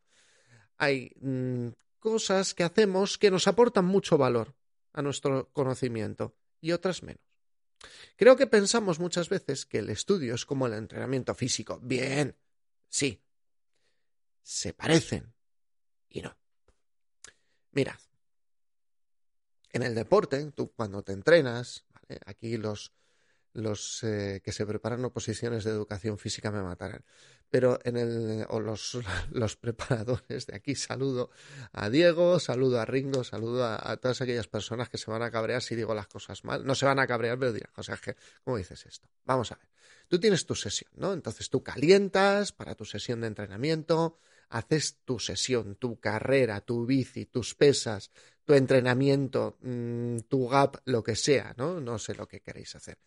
Hay 0.78 1.14
mm, 1.20 1.70
cosas 1.98 2.54
que 2.54 2.64
hacemos 2.64 3.18
que 3.18 3.32
nos 3.32 3.48
aportan 3.48 3.86
mucho 3.86 4.20
valor 4.20 4.56
a 4.94 5.02
nuestro 5.02 5.50
conocimiento 5.52 6.36
y 6.62 6.74
otras 6.74 7.02
menos. 7.02 7.27
Creo 8.16 8.36
que 8.36 8.48
pensamos 8.48 9.00
muchas 9.00 9.30
veces 9.30 9.66
que 9.66 9.80
el 9.80 9.90
estudio 9.90 10.36
es 10.36 10.46
como 10.46 10.68
el 10.68 10.74
entrenamiento 10.74 11.36
físico. 11.36 11.80
Bien, 11.82 12.36
sí. 12.90 13.22
Se 14.42 14.74
parecen 14.74 15.34
y 16.10 16.22
no. 16.22 16.38
Mirad, 17.72 18.00
en 19.72 19.84
el 19.84 19.94
deporte, 19.94 20.52
tú 20.54 20.72
cuando 20.74 21.04
te 21.04 21.12
entrenas, 21.12 21.86
aquí 22.26 22.58
los, 22.58 22.94
los 23.54 24.04
eh, 24.04 24.42
que 24.44 24.52
se 24.52 24.66
preparan 24.66 25.06
oposiciones 25.06 25.64
de 25.64 25.72
educación 25.72 26.18
física 26.18 26.50
me 26.52 26.64
matarán. 26.64 27.04
Pero 27.50 27.80
en 27.84 27.98
el, 27.98 28.46
o 28.50 28.60
los, 28.60 28.98
los 29.32 29.56
preparadores 29.56 30.48
de 30.48 30.56
aquí, 30.56 30.76
saludo 30.76 31.30
a 31.72 31.90
Diego, 31.90 32.40
saludo 32.40 32.80
a 32.80 32.86
Ringo, 32.86 33.24
saludo 33.24 33.66
a, 33.66 33.98
todas 33.98 34.22
aquellas 34.22 34.48
personas 34.48 34.90
que 34.90 34.98
se 34.98 35.10
van 35.10 35.22
a 35.22 35.32
cabrear 35.32 35.62
si 35.62 35.76
digo 35.76 35.94
las 35.94 36.08
cosas 36.08 36.44
mal. 36.44 36.66
No 36.66 36.76
se 36.76 36.86
van 36.86 37.00
a 37.00 37.08
cabrear, 37.08 37.40
pero 37.40 37.54
dirán, 37.54 37.72
o 37.76 37.84
sea, 37.84 37.98
que, 37.98 38.16
¿cómo 38.44 38.58
dices 38.58 38.86
esto? 38.86 39.08
Vamos 39.26 39.52
a 39.52 39.56
ver. 39.56 39.68
Tú 40.08 40.20
tienes 40.20 40.46
tu 40.46 40.56
sesión, 40.56 40.92
¿no? 40.96 41.14
Entonces 41.14 41.50
tú 41.50 41.64
calientas 41.64 42.52
para 42.52 42.76
tu 42.76 42.86
sesión 42.86 43.22
de 43.22 43.28
entrenamiento, 43.28 44.20
haces 44.50 45.00
tu 45.04 45.20
sesión, 45.20 45.76
tu 45.76 46.00
carrera, 46.00 46.62
tu 46.62 46.86
bici, 46.86 47.26
tus 47.26 47.56
pesas, 47.56 48.12
tu 48.46 48.54
entrenamiento, 48.54 49.58
mm, 49.62 50.20
tu 50.30 50.48
gap, 50.48 50.78
lo 50.86 51.04
que 51.04 51.16
sea, 51.16 51.54
¿no? 51.58 51.82
No 51.82 52.00
sé 52.00 52.16
lo 52.16 52.28
que 52.28 52.42
queréis 52.42 52.76
hacer 52.76 52.98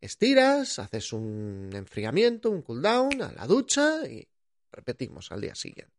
estiras, 0.00 0.78
haces 0.78 1.12
un 1.12 1.70
enfriamiento, 1.74 2.50
un 2.50 2.62
cooldown 2.62 3.22
a 3.22 3.32
la 3.32 3.46
ducha 3.46 4.06
y 4.06 4.26
repetimos 4.70 5.30
al 5.32 5.40
día 5.40 5.54
siguiente. 5.54 5.94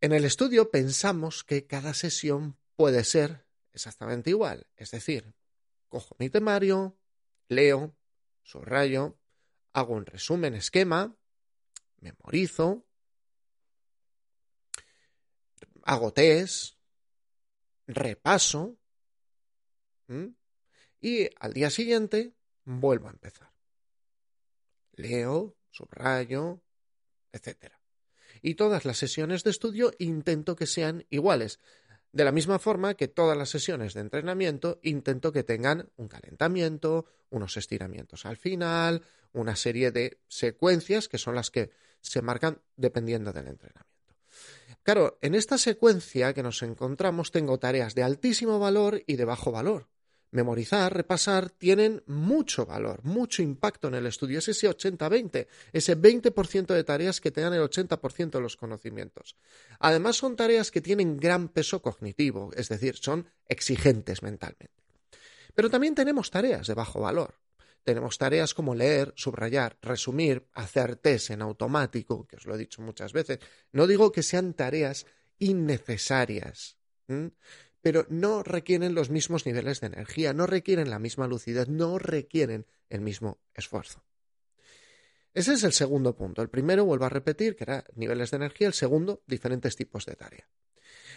En 0.00 0.12
el 0.12 0.24
estudio 0.24 0.70
pensamos 0.70 1.44
que 1.44 1.66
cada 1.66 1.92
sesión 1.92 2.56
puede 2.76 3.04
ser 3.04 3.46
exactamente 3.72 4.30
igual, 4.30 4.66
es 4.76 4.90
decir, 4.92 5.34
cojo 5.88 6.16
mi 6.18 6.30
temario, 6.30 6.96
leo, 7.48 7.96
subrayo, 8.42 9.18
hago 9.72 9.94
un 9.94 10.06
resumen 10.06 10.54
esquema, 10.54 11.16
memorizo, 12.00 12.86
hago 15.82 16.12
test, 16.12 16.76
repaso, 17.86 18.78
y 21.00 21.28
al 21.38 21.52
día 21.52 21.70
siguiente 21.70 22.34
vuelvo 22.64 23.08
a 23.08 23.12
empezar. 23.12 23.50
Leo, 24.92 25.56
subrayo, 25.70 26.60
etc. 27.32 27.72
Y 28.42 28.54
todas 28.54 28.84
las 28.84 28.98
sesiones 28.98 29.44
de 29.44 29.50
estudio 29.50 29.92
intento 29.98 30.56
que 30.56 30.66
sean 30.66 31.06
iguales. 31.10 31.60
De 32.12 32.24
la 32.24 32.32
misma 32.32 32.58
forma 32.58 32.94
que 32.94 33.06
todas 33.06 33.36
las 33.36 33.50
sesiones 33.50 33.94
de 33.94 34.00
entrenamiento 34.00 34.80
intento 34.82 35.32
que 35.32 35.44
tengan 35.44 35.90
un 35.96 36.08
calentamiento, 36.08 37.06
unos 37.30 37.56
estiramientos 37.56 38.26
al 38.26 38.36
final, 38.36 39.02
una 39.32 39.56
serie 39.56 39.92
de 39.92 40.18
secuencias 40.26 41.08
que 41.08 41.18
son 41.18 41.34
las 41.34 41.50
que 41.50 41.70
se 42.00 42.22
marcan 42.22 42.62
dependiendo 42.76 43.32
del 43.32 43.48
entrenamiento. 43.48 43.88
Claro, 44.82 45.18
en 45.20 45.34
esta 45.34 45.58
secuencia 45.58 46.32
que 46.32 46.42
nos 46.42 46.62
encontramos 46.62 47.30
tengo 47.30 47.58
tareas 47.58 47.94
de 47.94 48.02
altísimo 48.02 48.58
valor 48.58 49.02
y 49.06 49.16
de 49.16 49.24
bajo 49.26 49.52
valor 49.52 49.88
memorizar, 50.30 50.94
repasar, 50.94 51.50
tienen 51.50 52.02
mucho 52.06 52.66
valor, 52.66 53.00
mucho 53.04 53.42
impacto 53.42 53.88
en 53.88 53.94
el 53.94 54.06
estudio. 54.06 54.38
Es 54.38 54.48
ese 54.48 54.68
80-20, 54.68 55.46
ese 55.72 55.96
20% 55.96 56.66
de 56.66 56.84
tareas 56.84 57.20
que 57.20 57.30
te 57.30 57.40
dan 57.40 57.54
el 57.54 57.62
80% 57.62 58.30
de 58.30 58.40
los 58.40 58.56
conocimientos. 58.56 59.36
Además, 59.78 60.16
son 60.16 60.36
tareas 60.36 60.70
que 60.70 60.80
tienen 60.80 61.16
gran 61.16 61.48
peso 61.48 61.80
cognitivo, 61.80 62.50
es 62.54 62.68
decir, 62.68 62.96
son 62.96 63.28
exigentes 63.46 64.22
mentalmente. 64.22 64.74
Pero 65.54 65.70
también 65.70 65.94
tenemos 65.94 66.30
tareas 66.30 66.66
de 66.66 66.74
bajo 66.74 67.00
valor. 67.00 67.34
Tenemos 67.82 68.18
tareas 68.18 68.52
como 68.52 68.74
leer, 68.74 69.14
subrayar, 69.16 69.78
resumir, 69.80 70.46
hacer 70.52 70.96
test 70.96 71.30
en 71.30 71.40
automático, 71.40 72.26
que 72.26 72.36
os 72.36 72.44
lo 72.44 72.54
he 72.54 72.58
dicho 72.58 72.82
muchas 72.82 73.12
veces. 73.12 73.38
No 73.72 73.86
digo 73.86 74.12
que 74.12 74.22
sean 74.22 74.52
tareas 74.52 75.06
innecesarias 75.38 76.76
pero 77.80 78.06
no 78.08 78.42
requieren 78.42 78.94
los 78.94 79.10
mismos 79.10 79.46
niveles 79.46 79.80
de 79.80 79.88
energía, 79.88 80.32
no 80.32 80.46
requieren 80.46 80.90
la 80.90 80.98
misma 80.98 81.26
lucidez, 81.26 81.68
no 81.68 81.98
requieren 81.98 82.66
el 82.88 83.00
mismo 83.00 83.38
esfuerzo. 83.54 84.04
Ese 85.34 85.52
es 85.52 85.62
el 85.62 85.72
segundo 85.72 86.16
punto. 86.16 86.42
El 86.42 86.48
primero, 86.48 86.84
vuelvo 86.84 87.04
a 87.04 87.10
repetir, 87.10 87.54
que 87.54 87.64
era 87.64 87.84
niveles 87.94 88.30
de 88.30 88.38
energía. 88.38 88.66
El 88.66 88.72
segundo, 88.72 89.22
diferentes 89.26 89.76
tipos 89.76 90.04
de 90.06 90.16
tarea. 90.16 90.48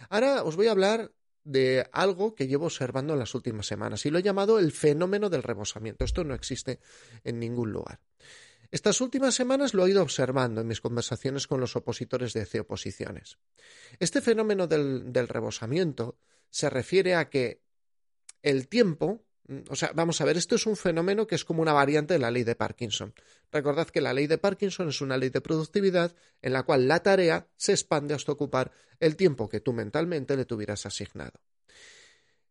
Ahora 0.09 0.43
os 0.43 0.55
voy 0.55 0.67
a 0.67 0.71
hablar 0.71 1.11
de 1.43 1.87
algo 1.91 2.35
que 2.35 2.47
llevo 2.47 2.65
observando 2.65 3.13
en 3.13 3.19
las 3.19 3.33
últimas 3.33 3.65
semanas 3.65 4.05
y 4.05 4.11
lo 4.11 4.19
he 4.19 4.23
llamado 4.23 4.59
el 4.59 4.71
fenómeno 4.71 5.29
del 5.29 5.43
rebosamiento. 5.43 6.05
Esto 6.05 6.23
no 6.23 6.35
existe 6.35 6.79
en 7.23 7.39
ningún 7.39 7.71
lugar. 7.71 7.99
Estas 8.69 9.01
últimas 9.01 9.35
semanas 9.35 9.73
lo 9.73 9.85
he 9.85 9.89
ido 9.89 10.01
observando 10.01 10.61
en 10.61 10.67
mis 10.67 10.81
conversaciones 10.81 11.47
con 11.47 11.59
los 11.59 11.75
opositores 11.75 12.33
de 12.33 12.45
C 12.45 12.59
oposiciones. 12.59 13.37
Este 13.99 14.21
fenómeno 14.21 14.67
del, 14.67 15.11
del 15.11 15.27
rebosamiento 15.27 16.17
se 16.51 16.69
refiere 16.69 17.15
a 17.15 17.29
que 17.29 17.63
el 18.43 18.67
tiempo, 18.67 19.25
o 19.69 19.75
sea, 19.75 19.91
vamos 19.95 20.21
a 20.21 20.25
ver, 20.25 20.37
esto 20.37 20.55
es 20.55 20.67
un 20.67 20.75
fenómeno 20.75 21.25
que 21.25 21.35
es 21.35 21.43
como 21.43 21.61
una 21.61 21.73
variante 21.73 22.13
de 22.13 22.19
la 22.19 22.29
ley 22.29 22.43
de 22.43 22.55
Parkinson. 22.55 23.13
Recordad 23.51 23.87
que 23.87 24.01
la 24.01 24.13
ley 24.13 24.27
de 24.27 24.37
Parkinson 24.37 24.89
es 24.89 25.01
una 25.01 25.17
ley 25.17 25.29
de 25.29 25.41
productividad 25.41 26.15
en 26.41 26.53
la 26.53 26.63
cual 26.63 26.87
la 26.87 27.01
tarea 27.01 27.47
se 27.57 27.71
expande 27.71 28.13
hasta 28.13 28.31
ocupar 28.31 28.71
el 28.99 29.15
tiempo 29.15 29.49
que 29.49 29.59
tú 29.59 29.73
mentalmente 29.73 30.37
le 30.37 30.45
tuvieras 30.45 30.85
asignado. 30.85 31.41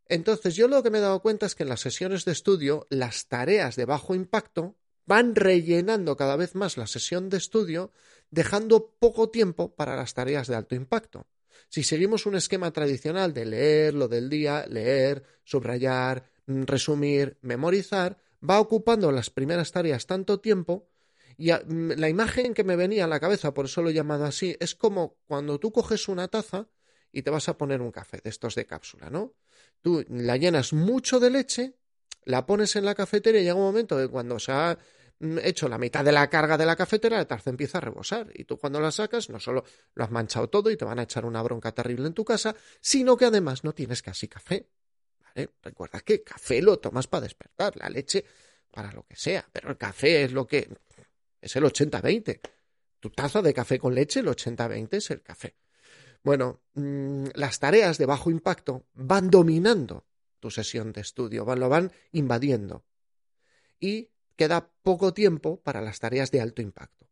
Entonces, 0.06 0.56
yo 0.56 0.66
lo 0.66 0.82
que 0.82 0.90
me 0.90 0.98
he 0.98 1.02
dado 1.02 1.22
cuenta 1.22 1.46
es 1.46 1.54
que 1.54 1.62
en 1.62 1.68
las 1.68 1.80
sesiones 1.80 2.24
de 2.24 2.32
estudio, 2.32 2.88
las 2.90 3.28
tareas 3.28 3.76
de 3.76 3.84
bajo 3.84 4.16
impacto 4.16 4.76
van 5.06 5.36
rellenando 5.36 6.16
cada 6.16 6.36
vez 6.36 6.56
más 6.56 6.76
la 6.76 6.88
sesión 6.88 7.28
de 7.28 7.36
estudio, 7.36 7.92
dejando 8.30 8.96
poco 8.98 9.30
tiempo 9.30 9.74
para 9.74 9.96
las 9.96 10.14
tareas 10.14 10.48
de 10.48 10.56
alto 10.56 10.74
impacto. 10.74 11.26
Si 11.68 11.82
seguimos 11.82 12.26
un 12.26 12.36
esquema 12.36 12.72
tradicional 12.72 13.32
de 13.32 13.46
leer 13.46 13.94
lo 13.94 14.08
del 14.08 14.28
día, 14.28 14.66
leer, 14.66 15.22
subrayar, 15.44 16.24
mm, 16.46 16.64
resumir, 16.64 17.38
memorizar, 17.42 18.18
va 18.48 18.60
ocupando 18.60 19.12
las 19.12 19.30
primeras 19.30 19.72
tareas 19.72 20.06
tanto 20.06 20.40
tiempo 20.40 20.88
y 21.36 21.52
mm, 21.52 21.92
la 21.96 22.08
imagen 22.08 22.54
que 22.54 22.64
me 22.64 22.76
venía 22.76 23.04
a 23.04 23.08
la 23.08 23.20
cabeza, 23.20 23.54
por 23.54 23.66
eso 23.66 23.82
lo 23.82 23.90
he 23.90 23.94
llamado 23.94 24.24
así, 24.24 24.56
es 24.60 24.74
como 24.74 25.16
cuando 25.26 25.58
tú 25.58 25.72
coges 25.72 26.08
una 26.08 26.28
taza 26.28 26.68
y 27.12 27.22
te 27.22 27.30
vas 27.30 27.48
a 27.48 27.56
poner 27.56 27.80
un 27.80 27.90
café 27.90 28.20
de 28.22 28.30
estos 28.30 28.54
de 28.54 28.66
cápsula, 28.66 29.10
¿no? 29.10 29.34
Tú 29.80 30.04
la 30.08 30.36
llenas 30.36 30.72
mucho 30.72 31.18
de 31.18 31.30
leche, 31.30 31.76
la 32.24 32.46
pones 32.46 32.76
en 32.76 32.84
la 32.84 32.94
cafetera 32.94 33.38
y 33.38 33.42
llega 33.42 33.54
un 33.54 33.62
momento 33.62 33.96
que 33.96 34.08
cuando 34.08 34.38
se 34.38 34.52
ha 34.52 34.78
hecho 35.42 35.68
la 35.68 35.78
mitad 35.78 36.04
de 36.04 36.12
la 36.12 36.28
carga 36.30 36.56
de 36.56 36.66
la 36.66 36.76
cafetera, 36.76 37.18
la 37.18 37.26
taza 37.26 37.50
empieza 37.50 37.78
a 37.78 37.80
rebosar. 37.82 38.30
Y 38.34 38.44
tú 38.44 38.58
cuando 38.58 38.80
la 38.80 38.90
sacas, 38.90 39.28
no 39.28 39.38
solo 39.38 39.64
lo 39.94 40.04
has 40.04 40.10
manchado 40.10 40.48
todo 40.48 40.70
y 40.70 40.76
te 40.76 40.84
van 40.84 40.98
a 40.98 41.02
echar 41.02 41.24
una 41.24 41.42
bronca 41.42 41.72
terrible 41.72 42.06
en 42.06 42.14
tu 42.14 42.24
casa, 42.24 42.54
sino 42.80 43.16
que 43.16 43.26
además 43.26 43.64
no 43.64 43.72
tienes 43.72 44.02
casi 44.02 44.28
café. 44.28 44.68
¿Vale? 45.22 45.50
Recuerda 45.62 46.00
que 46.00 46.22
café 46.22 46.62
lo 46.62 46.78
tomas 46.78 47.06
para 47.06 47.22
despertar, 47.22 47.76
la 47.76 47.88
leche 47.88 48.24
para 48.70 48.92
lo 48.92 49.04
que 49.04 49.16
sea, 49.16 49.46
pero 49.52 49.70
el 49.70 49.76
café 49.76 50.24
es 50.24 50.32
lo 50.32 50.46
que 50.46 50.68
es 51.40 51.56
el 51.56 51.64
80-20. 51.64 52.40
Tu 53.00 53.10
taza 53.10 53.42
de 53.42 53.54
café 53.54 53.78
con 53.78 53.94
leche, 53.94 54.20
el 54.20 54.26
80-20 54.26 54.88
es 54.92 55.10
el 55.10 55.22
café. 55.22 55.56
Bueno, 56.22 56.60
mm, 56.74 57.28
las 57.34 57.58
tareas 57.58 57.98
de 57.98 58.06
bajo 58.06 58.30
impacto 58.30 58.86
van 58.92 59.30
dominando 59.30 60.06
tu 60.38 60.50
sesión 60.50 60.92
de 60.92 61.00
estudio, 61.00 61.44
lo 61.44 61.68
van 61.68 61.92
invadiendo. 62.12 62.84
Y 63.78 64.09
queda 64.40 64.70
poco 64.82 65.12
tiempo 65.12 65.60
para 65.60 65.82
las 65.82 66.00
tareas 66.00 66.30
de 66.30 66.40
alto 66.40 66.62
impacto. 66.62 67.06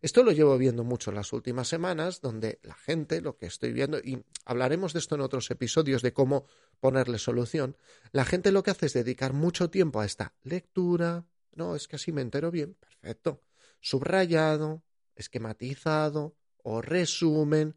Esto 0.00 0.22
lo 0.22 0.32
llevo 0.32 0.56
viendo 0.56 0.82
mucho 0.82 1.10
en 1.10 1.16
las 1.16 1.34
últimas 1.34 1.68
semanas, 1.68 2.22
donde 2.22 2.58
la 2.62 2.72
gente, 2.72 3.20
lo 3.20 3.36
que 3.36 3.44
estoy 3.44 3.74
viendo, 3.74 3.98
y 3.98 4.24
hablaremos 4.46 4.94
de 4.94 5.00
esto 5.00 5.14
en 5.14 5.20
otros 5.20 5.50
episodios 5.50 6.00
de 6.00 6.14
cómo 6.14 6.46
ponerle 6.80 7.18
solución, 7.18 7.76
la 8.12 8.24
gente 8.24 8.50
lo 8.50 8.62
que 8.62 8.70
hace 8.70 8.86
es 8.86 8.94
dedicar 8.94 9.34
mucho 9.34 9.68
tiempo 9.68 10.00
a 10.00 10.06
esta 10.06 10.32
lectura, 10.42 11.26
no, 11.52 11.76
es 11.76 11.86
que 11.86 11.96
así 11.96 12.12
me 12.12 12.22
entero 12.22 12.50
bien, 12.50 12.72
perfecto, 12.72 13.42
subrayado, 13.82 14.82
esquematizado 15.16 16.34
o 16.62 16.80
resumen, 16.80 17.76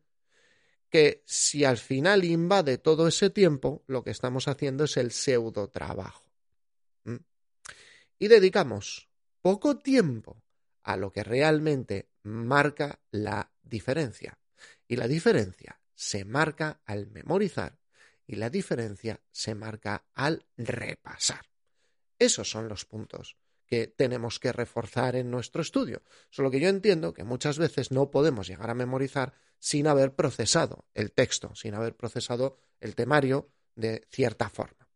que 0.90 1.24
si 1.26 1.66
al 1.66 1.78
final 1.78 2.24
invade 2.24 2.78
todo 2.78 3.10
ese 3.10 3.30
tiempo, 3.32 3.84
lo 3.86 4.06
que 4.06 4.12
estamos 4.12 4.48
haciendo 4.48 4.86
es 4.86 4.96
el 4.96 5.12
pseudo 5.12 5.68
trabajo 5.68 6.27
y 8.20 8.28
dedicamos 8.28 9.10
poco 9.42 9.78
tiempo 9.78 10.44
a 10.84 10.98
lo 10.98 11.12
que 11.12 11.24
realmente 11.24 12.10
marca 12.24 13.00
la 13.12 13.52
diferencia. 13.62 14.38
Y 14.88 14.96
la 14.96 15.08
diferencia 15.08 15.80
se 15.94 16.26
marca 16.26 16.82
al 16.86 17.08
memorizar 17.08 17.80
y 18.26 18.36
la 18.36 18.50
diferencia 18.50 19.22
se 19.32 19.56
marca 19.56 20.06
al 20.14 20.46
repasar. 20.58 21.46
Esos 22.20 22.50
son 22.50 22.68
los 22.68 22.86
puntos 22.86 23.38
que 23.66 23.88
tenemos 23.88 24.40
que 24.40 24.54
reforzar 24.54 25.16
en 25.16 25.30
nuestro 25.30 25.62
estudio. 25.62 26.02
Solo 26.30 26.50
que 26.50 26.60
yo 26.60 26.70
entiendo 26.70 27.14
que 27.14 27.24
muchas 27.24 27.58
veces 27.58 27.92
no 27.92 28.10
podemos 28.12 28.48
llegar 28.48 28.70
a 28.70 28.76
memorizar 28.76 29.34
sin 29.60 29.88
haber 29.88 30.16
procesado 30.16 30.86
el 30.94 31.12
texto, 31.12 31.54
sin 31.56 31.74
haber 31.74 31.96
procesado 31.96 32.58
el 32.80 32.96
temario 32.96 33.52
de 33.76 34.08
cierta 34.10 34.50
forma. 34.50 34.87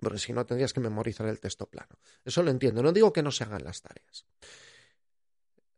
Porque 0.00 0.18
si 0.18 0.32
no 0.32 0.46
tendrías 0.46 0.72
que 0.72 0.80
memorizar 0.80 1.26
el 1.26 1.40
texto 1.40 1.66
plano. 1.66 1.98
Eso 2.24 2.42
lo 2.42 2.50
entiendo. 2.50 2.82
No 2.82 2.92
digo 2.92 3.12
que 3.12 3.22
no 3.22 3.30
se 3.30 3.44
hagan 3.44 3.64
las 3.64 3.82
tareas. 3.82 4.26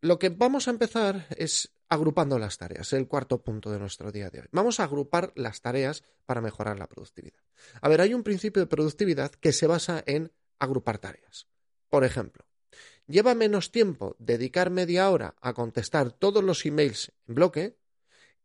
Lo 0.03 0.19
que 0.19 0.31
vamos 0.31 0.67
a 0.67 0.71
empezar 0.71 1.27
es 1.37 1.73
agrupando 1.89 2.39
las 2.39 2.57
tareas, 2.57 2.93
el 2.93 3.09
cuarto 3.09 3.43
punto 3.43 3.71
de 3.71 3.79
nuestro 3.79 4.13
día 4.13 4.31
de 4.31 4.41
hoy. 4.41 4.47
Vamos 4.53 4.81
a 4.81 4.85
agrupar 4.85 5.33
las 5.35 5.61
tareas 5.61 6.05
para 6.25 6.41
mejorar 6.41 6.79
la 6.79 6.87
productividad. 6.87 7.41
A 7.83 7.89
ver, 7.89 8.01
hay 8.01 8.15
un 8.15 8.23
principio 8.23 8.63
de 8.63 8.67
productividad 8.67 9.33
que 9.33 9.53
se 9.53 9.67
basa 9.67 10.03
en 10.07 10.33
agrupar 10.59 10.99
tareas. 10.99 11.49
Por 11.89 12.05
ejemplo, 12.05 12.47
lleva 13.07 13.35
menos 13.35 13.73
tiempo 13.73 14.15
dedicar 14.19 14.71
media 14.71 15.11
hora 15.11 15.35
a 15.41 15.53
contestar 15.53 16.13
todos 16.13 16.45
los 16.45 16.65
emails 16.65 17.13
en 17.27 17.35
bloque 17.35 17.77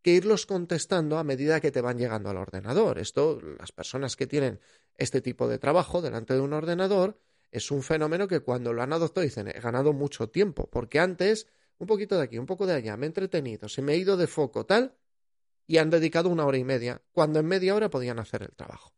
que 0.01 0.11
irlos 0.11 0.45
contestando 0.45 1.17
a 1.17 1.23
medida 1.23 1.61
que 1.61 1.71
te 1.71 1.81
van 1.81 1.97
llegando 1.97 2.29
al 2.29 2.37
ordenador. 2.37 2.99
Esto, 2.99 3.39
las 3.59 3.71
personas 3.71 4.15
que 4.15 4.27
tienen 4.27 4.59
este 4.97 5.21
tipo 5.21 5.47
de 5.47 5.59
trabajo 5.59 6.01
delante 6.01 6.33
de 6.33 6.41
un 6.41 6.53
ordenador, 6.53 7.19
es 7.51 7.71
un 7.71 7.83
fenómeno 7.83 8.27
que 8.27 8.41
cuando 8.41 8.73
lo 8.73 8.81
han 8.81 8.93
adoptado 8.93 9.23
dicen, 9.23 9.47
he 9.47 9.59
ganado 9.59 9.93
mucho 9.93 10.29
tiempo, 10.29 10.69
porque 10.69 10.99
antes, 10.99 11.47
un 11.77 11.87
poquito 11.87 12.17
de 12.17 12.23
aquí, 12.23 12.37
un 12.37 12.45
poco 12.45 12.65
de 12.65 12.73
allá, 12.73 12.97
me 12.97 13.05
he 13.05 13.07
entretenido, 13.07 13.69
se 13.69 13.81
me 13.81 13.93
ha 13.93 13.95
ido 13.95 14.17
de 14.17 14.27
foco, 14.27 14.65
tal, 14.65 14.97
y 15.67 15.77
han 15.77 15.89
dedicado 15.89 16.29
una 16.29 16.45
hora 16.45 16.57
y 16.57 16.63
media, 16.63 17.01
cuando 17.11 17.39
en 17.39 17.45
media 17.45 17.75
hora 17.75 17.89
podían 17.89 18.19
hacer 18.19 18.43
el 18.43 18.55
trabajo. 18.55 18.93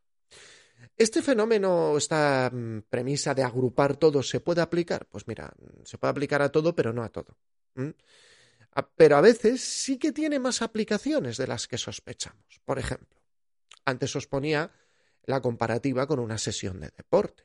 ¿Este 0.96 1.22
fenómeno, 1.22 1.96
esta 1.98 2.50
mm, 2.51 2.82
premisa 2.89 3.36
de 3.36 3.44
agrupar 3.44 3.98
todo, 3.98 4.24
se 4.24 4.39
puede 4.39 4.62
aplicar? 4.62 5.06
Pues 5.06 5.27
mira, 5.27 5.54
se 5.84 5.98
puede 5.98 6.12
aplicar 6.12 6.42
a 6.42 6.51
todo, 6.51 6.75
pero 6.75 6.92
no 6.92 7.04
a 7.04 7.10
todo. 7.10 7.38
Pero 8.96 9.18
a 9.18 9.22
veces 9.22 9.62
sí 9.62 9.98
que 9.98 10.12
tiene 10.12 10.39
más 10.39 10.63
aplicaciones 10.63 11.38
de 11.38 11.48
las 11.48 11.68
que 11.68 11.77
sospechamos. 11.77 12.60
Por 12.66 12.80
ejemplo, 12.80 13.22
antes 13.86 14.16
os 14.16 14.25
ponía 14.25 14.72
la 15.27 15.41
comparativa 15.41 16.07
con 16.07 16.19
una 16.19 16.39
sesión 16.39 16.79
de 16.79 16.89
deporte. 16.89 17.43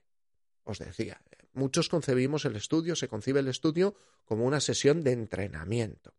Os 0.64 0.78
decía, 0.78 1.20
muchos 1.52 1.90
concebimos 1.90 2.46
el 2.46 2.56
estudio, 2.56 2.96
se 2.96 3.08
concibe 3.08 3.40
el 3.40 3.48
estudio 3.48 3.94
como 4.24 4.46
una 4.46 4.60
sesión 4.60 5.04
de 5.04 5.12
entrenamiento 5.12 6.14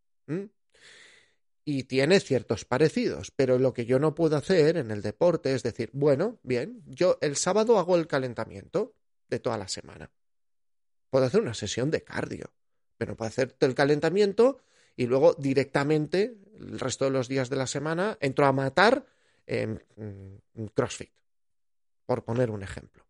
y 1.66 1.84
tiene 1.84 2.20
ciertos 2.20 2.66
parecidos, 2.66 3.32
pero 3.32 3.58
lo 3.58 3.74
que 3.74 3.86
yo 3.86 4.00
no 4.00 4.16
puedo 4.16 4.36
hacer 4.36 4.78
en 4.78 4.92
el 4.92 5.02
deporte 5.02 5.54
es 5.54 5.64
decir, 5.64 5.90
bueno, 5.94 6.40
bien, 6.44 6.84
yo 6.86 7.18
el 7.22 7.38
sábado 7.38 7.80
hago 7.80 7.96
el 7.96 8.08
calentamiento 8.08 8.96
de 9.30 9.40
toda 9.40 9.58
la 9.58 9.68
semana. 9.68 10.12
Puedo 11.10 11.26
hacer 11.26 11.42
una 11.42 11.54
sesión 11.54 11.90
de 11.90 12.04
cardio, 12.04 12.54
pero 12.98 13.16
puedo 13.16 13.30
hacer 13.30 13.56
el 13.62 13.76
calentamiento 13.76 14.60
y 14.96 15.08
luego 15.08 15.36
directamente 15.36 16.38
el 16.60 16.80
resto 16.80 17.06
de 17.06 17.12
los 17.12 17.28
días 17.28 17.50
de 17.50 17.56
la 17.56 17.68
semana 17.68 18.18
entro 18.20 18.46
a 18.46 18.52
matar 18.52 19.06
en, 19.46 19.82
CrossFit, 20.74 21.12
por 22.06 22.24
poner 22.24 22.50
un 22.50 22.64
ejemplo. 22.64 23.06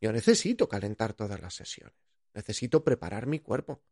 Yo 0.00 0.10
necesito 0.10 0.68
calentar 0.68 1.12
todas 1.12 1.40
las 1.40 1.54
sesiones, 1.54 1.94
necesito 2.32 2.82
preparar 2.82 3.26
mi 3.26 3.40
cuerpo, 3.40 3.82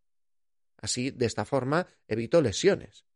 Así, 0.85 1.11
de 1.11 1.25
esta 1.25 1.47
forma, 1.47 1.87
evito 2.07 2.43
lesiones. 2.43 3.07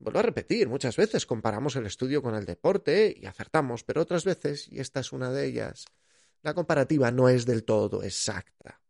Vuelvo 0.00 0.18
a 0.18 0.22
repetir, 0.22 0.68
muchas 0.68 0.96
veces 0.96 1.26
comparamos 1.26 1.76
el 1.76 1.86
estudio 1.86 2.22
con 2.22 2.34
el 2.34 2.44
deporte 2.44 3.14
y 3.16 3.24
acertamos, 3.26 3.84
pero 3.84 4.02
otras 4.02 4.24
veces, 4.24 4.66
y 4.66 4.80
esta 4.80 4.98
es 4.98 5.12
una 5.12 5.30
de 5.30 5.46
ellas, 5.46 5.86
la 6.42 6.54
comparativa 6.54 7.12
no 7.12 7.28
es 7.28 7.46
del 7.46 7.64
todo 7.64 8.02
exacta. 8.02 8.80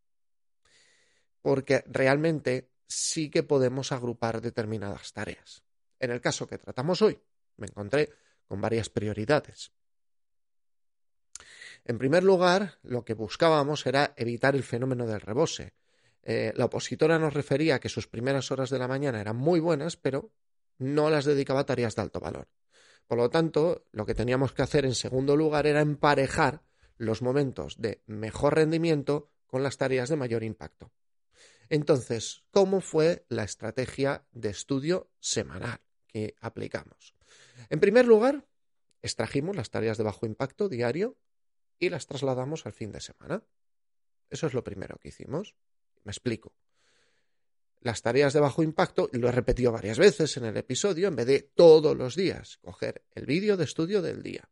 Porque 1.42 1.85
realmente 1.87 2.71
sí 2.87 3.30
que 3.30 3.42
podemos 3.42 3.92
agrupar 3.92 4.40
determinadas 4.40 5.12
tareas. 5.12 5.62
En 5.98 6.11
el 6.11 6.22
caso 6.22 6.46
que 6.46 6.57
tratamos 6.57 7.03
hoy, 7.03 7.20
me 7.59 7.66
encontré 7.66 8.11
con 8.46 8.61
varias 8.62 8.88
prioridades. 8.88 9.72
En 11.88 11.96
primer 11.96 12.22
lugar, 12.22 12.79
lo 12.83 13.03
que 13.03 13.14
buscábamos 13.14 13.87
era 13.87 14.12
evitar 14.16 14.55
el 14.55 14.62
fenómeno 14.62 15.07
del 15.07 15.22
rebose, 15.22 15.72
eh, 16.22 16.53
la 16.55 16.66
opositora 16.66 17.18
nos 17.18 17.33
refería 17.33 17.81
que 17.81 17.88
sus 17.88 18.07
primeras 18.07 18.51
horas 18.51 18.68
de 18.68 18.79
la 18.79 18.87
mañana 18.87 19.22
eran 19.22 19.37
muy 19.37 19.59
buenas, 19.59 19.96
pero 19.96 20.31
no 20.77 21.09
las 21.09 21.24
dedicaba 21.24 21.61
a 21.61 21.66
tareas 21.66 21.96
de 21.96 22.03
alto 22.03 22.20
valor. 22.20 22.46
Por 23.07 23.16
lo 23.16 23.31
tanto, 23.31 23.87
lo 23.90 24.05
que 24.05 24.14
teníamos 24.14 24.53
que 24.53 24.61
hacer 24.61 24.85
en 24.85 24.94
segundo 24.94 25.35
lugar 25.35 25.66
era 25.66 25.81
emparejar 25.81 26.62
los 26.98 27.22
momentos 27.22 27.81
de 27.81 28.03
mejor 28.05 28.57
rendimiento 28.57 29.31
con 29.46 29.62
las 29.62 29.79
tareas 29.79 30.11
de 30.11 30.16
mayor 30.16 30.42
impacto. 30.42 30.92
Entonces, 31.70 32.44
¿cómo 32.51 32.83
fue 32.83 33.24
la 33.31 33.44
estrategia 33.44 34.27
de 34.33 34.51
estudio 34.51 35.11
semanal 35.20 35.81
que 36.07 36.35
aplicamos? 36.42 37.14
En 37.70 37.81
primer 37.81 38.07
lugar, 38.07 38.46
extrajimos 39.01 39.57
las 39.57 39.70
tareas 39.70 39.96
de 39.96 40.05
bajo 40.05 40.27
impacto 40.27 40.68
diario 40.68 41.16
y 41.78 41.88
las 41.88 42.06
trasladamos 42.06 42.66
al 42.66 42.72
fin 42.72 42.92
de 42.92 43.00
semana. 43.00 43.42
Eso 44.30 44.46
es 44.46 44.54
lo 44.54 44.64
primero 44.64 44.98
que 44.98 45.08
hicimos. 45.08 45.54
Me 46.04 46.10
explico. 46.12 46.54
Las 47.80 48.02
tareas 48.02 48.32
de 48.32 48.40
bajo 48.40 48.62
impacto, 48.62 49.08
y 49.12 49.18
lo 49.18 49.28
he 49.28 49.32
repetido 49.32 49.70
varias 49.70 49.98
veces 49.98 50.36
en 50.36 50.44
el 50.44 50.56
episodio, 50.56 51.08
en 51.08 51.16
vez 51.16 51.26
de 51.26 51.42
todos 51.42 51.96
los 51.96 52.16
días, 52.16 52.58
coger 52.58 53.04
el 53.14 53.24
vídeo 53.24 53.56
de 53.56 53.64
estudio 53.64 54.02
del 54.02 54.22
día, 54.22 54.48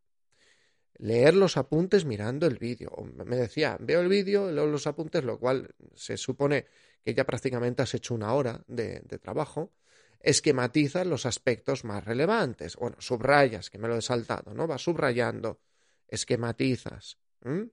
leer 0.98 1.34
los 1.34 1.56
apuntes 1.56 2.04
mirando 2.04 2.46
el 2.46 2.58
vídeo. 2.58 2.92
Me 3.24 3.36
decía, 3.36 3.76
veo 3.80 4.00
el 4.00 4.08
vídeo, 4.08 4.50
leo 4.52 4.66
los 4.66 4.86
apuntes, 4.86 5.24
lo 5.24 5.38
cual 5.38 5.74
se 5.94 6.16
supone 6.16 6.66
que 7.04 7.14
ya 7.14 7.24
prácticamente 7.24 7.82
has 7.82 7.94
hecho 7.94 8.14
una 8.14 8.32
hora 8.32 8.62
de, 8.66 9.00
trabajo. 9.20 9.72
Esquematizas 10.20 11.06
los 11.06 11.26
aspectos 11.26 11.84
más 11.84 12.04
relevantes. 12.04 12.76
Bueno, 12.76 12.96
subrayas, 13.00 13.70
que 13.70 13.78
me 13.78 13.88
lo 13.88 13.96
he 13.96 14.02
saltado, 14.02 14.54
¿no? 14.54 14.66
Vas 14.66 14.82
subrayando, 14.82 15.60
esquematizas. 16.08 17.18
Bueno, 17.40 17.70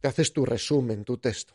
te 0.00 0.08
haces 0.08 0.32
tu 0.32 0.44
resumen, 0.44 1.04
tu 1.04 1.18
texto. 1.18 1.54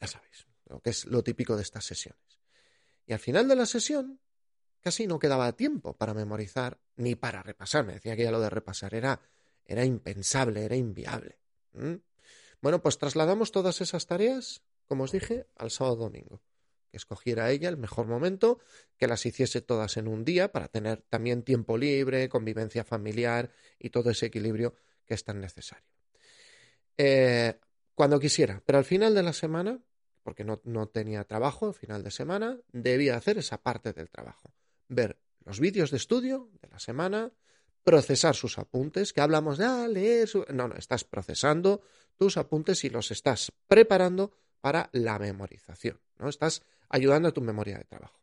Ya 0.00 0.06
sabéis, 0.06 0.46
lo 0.66 0.80
que 0.80 0.90
es 0.90 1.06
lo 1.06 1.22
típico 1.22 1.56
de 1.56 1.62
estas 1.62 1.84
sesiones. 1.84 2.40
Y 3.06 3.12
al 3.12 3.18
final 3.18 3.48
de 3.48 3.56
la 3.56 3.66
sesión 3.66 4.20
casi 4.80 5.06
no 5.06 5.18
quedaba 5.18 5.52
tiempo 5.52 5.96
para 5.96 6.14
memorizar 6.14 6.78
ni 6.96 7.14
para 7.14 7.42
repasar. 7.42 7.84
Me 7.84 7.94
decía 7.94 8.14
que 8.14 8.24
ya 8.24 8.30
lo 8.30 8.40
de 8.40 8.50
repasar 8.50 8.94
era, 8.94 9.20
era 9.64 9.84
impensable, 9.84 10.64
era 10.64 10.76
inviable. 10.76 11.38
Bueno, 12.60 12.82
pues 12.82 12.98
trasladamos 12.98 13.52
todas 13.52 13.80
esas 13.80 14.06
tareas, 14.06 14.62
como 14.86 15.04
os 15.04 15.12
dije, 15.12 15.46
al 15.56 15.70
sábado 15.70 15.96
domingo. 15.96 16.40
Escogiera 16.96 17.50
ella 17.50 17.68
el 17.68 17.76
mejor 17.76 18.06
momento, 18.06 18.58
que 18.96 19.06
las 19.06 19.24
hiciese 19.26 19.60
todas 19.60 19.96
en 19.96 20.08
un 20.08 20.24
día 20.24 20.52
para 20.52 20.68
tener 20.68 21.02
también 21.08 21.42
tiempo 21.42 21.76
libre, 21.76 22.28
convivencia 22.28 22.84
familiar 22.84 23.50
y 23.78 23.90
todo 23.90 24.10
ese 24.10 24.26
equilibrio 24.26 24.74
que 25.04 25.14
es 25.14 25.24
tan 25.24 25.40
necesario. 25.40 25.86
Eh, 26.98 27.58
cuando 27.94 28.18
quisiera, 28.20 28.62
pero 28.64 28.78
al 28.78 28.84
final 28.84 29.14
de 29.14 29.22
la 29.22 29.32
semana, 29.32 29.78
porque 30.22 30.44
no, 30.44 30.60
no 30.64 30.88
tenía 30.88 31.24
trabajo, 31.24 31.68
al 31.68 31.74
final 31.74 32.02
de 32.02 32.10
semana, 32.10 32.58
debía 32.72 33.16
hacer 33.16 33.38
esa 33.38 33.62
parte 33.62 33.92
del 33.92 34.10
trabajo. 34.10 34.52
Ver 34.88 35.18
los 35.44 35.60
vídeos 35.60 35.90
de 35.90 35.96
estudio 35.96 36.50
de 36.60 36.68
la 36.68 36.78
semana, 36.78 37.32
procesar 37.84 38.34
sus 38.34 38.58
apuntes, 38.58 39.12
que 39.12 39.20
hablamos 39.20 39.58
de 39.58 39.64
ah, 39.64 39.86
leer. 39.86 40.28
No, 40.52 40.66
no, 40.66 40.74
estás 40.74 41.04
procesando 41.04 41.82
tus 42.16 42.36
apuntes 42.36 42.82
y 42.82 42.90
los 42.90 43.12
estás 43.12 43.52
preparando 43.68 44.32
para 44.60 44.90
la 44.92 45.20
memorización, 45.20 46.00
¿no? 46.18 46.28
Estás 46.28 46.62
ayudando 46.88 47.28
a 47.28 47.32
tu 47.32 47.40
memoria 47.40 47.78
de 47.78 47.84
trabajo. 47.84 48.20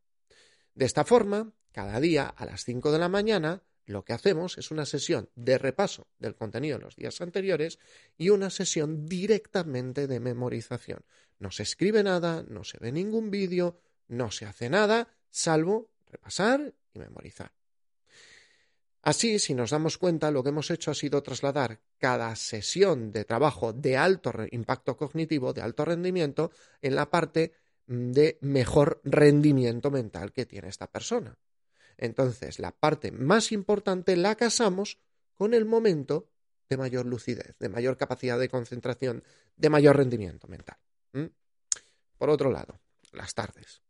De 0.76 0.86
esta 0.86 1.04
forma, 1.04 1.54
cada 1.72 2.00
día 2.00 2.28
a 2.28 2.46
las 2.46 2.64
5 2.64 2.92
de 2.92 3.00
la 3.00 3.10
mañana 3.10 3.64
lo 3.86 4.06
que 4.06 4.14
hacemos 4.14 4.58
es 4.58 4.72
una 4.72 4.86
sesión 4.86 5.30
de 5.36 5.58
repaso 5.58 6.08
del 6.18 6.36
contenido 6.36 6.78
de 6.78 6.86
los 6.86 6.96
días 6.96 7.20
anteriores 7.22 7.80
y 8.18 8.30
una 8.30 8.50
sesión 8.50 9.06
directamente 9.06 10.08
de 10.08 10.20
memorización. 10.20 11.04
No 11.40 11.52
se 11.52 11.64
escribe 11.64 12.04
nada, 12.04 12.46
no 12.48 12.64
se 12.64 12.78
ve 12.80 12.92
ningún 12.92 13.30
vídeo, 13.30 13.78
no 14.08 14.32
se 14.32 14.46
hace 14.46 14.70
nada, 14.70 15.10
salvo 15.30 15.90
repasar 16.10 16.74
y 16.94 17.00
memorizar. 17.00 17.52
Así, 19.02 19.38
si 19.38 19.54
nos 19.54 19.72
damos 19.72 19.98
cuenta, 19.98 20.32
lo 20.32 20.44
que 20.44 20.50
hemos 20.50 20.72
hecho 20.72 20.90
ha 20.90 20.96
sido 20.96 21.22
trasladar 21.22 21.82
cada 21.98 22.34
sesión 22.38 23.12
de 23.12 23.26
trabajo 23.26 23.74
de 23.74 23.98
alto 23.98 24.32
impacto 24.52 24.96
cognitivo, 24.96 25.52
de 25.52 25.62
alto 25.62 25.84
rendimiento, 25.84 26.52
en 26.82 26.96
la 26.96 27.10
parte 27.10 27.52
de 27.88 28.38
mejor 28.42 29.02
rendimiento 29.04 29.92
mental 29.92 30.32
que 30.32 30.46
tiene 30.46 30.70
esta 30.70 30.88
persona. 30.88 31.38
Entonces, 31.98 32.60
la 32.60 32.72
parte 32.72 33.12
más 33.12 33.52
importante 33.52 34.16
la 34.16 34.36
casamos 34.36 35.00
con 35.36 35.54
el 35.54 35.66
momento 35.66 36.30
de 36.70 36.78
mayor 36.78 37.06
lucidez, 37.06 37.56
de 37.60 37.70
mayor 37.70 37.98
capacidad 37.98 38.40
de 38.40 38.50
concentración, 38.50 39.24
de 39.56 39.70
mayor 39.70 39.98
rendimiento 39.98 40.48
mental. 40.48 40.78
Por 42.18 42.30
otro 42.30 42.52
lado, 42.52 42.80
las 43.12 43.34
tardes. 43.34 43.82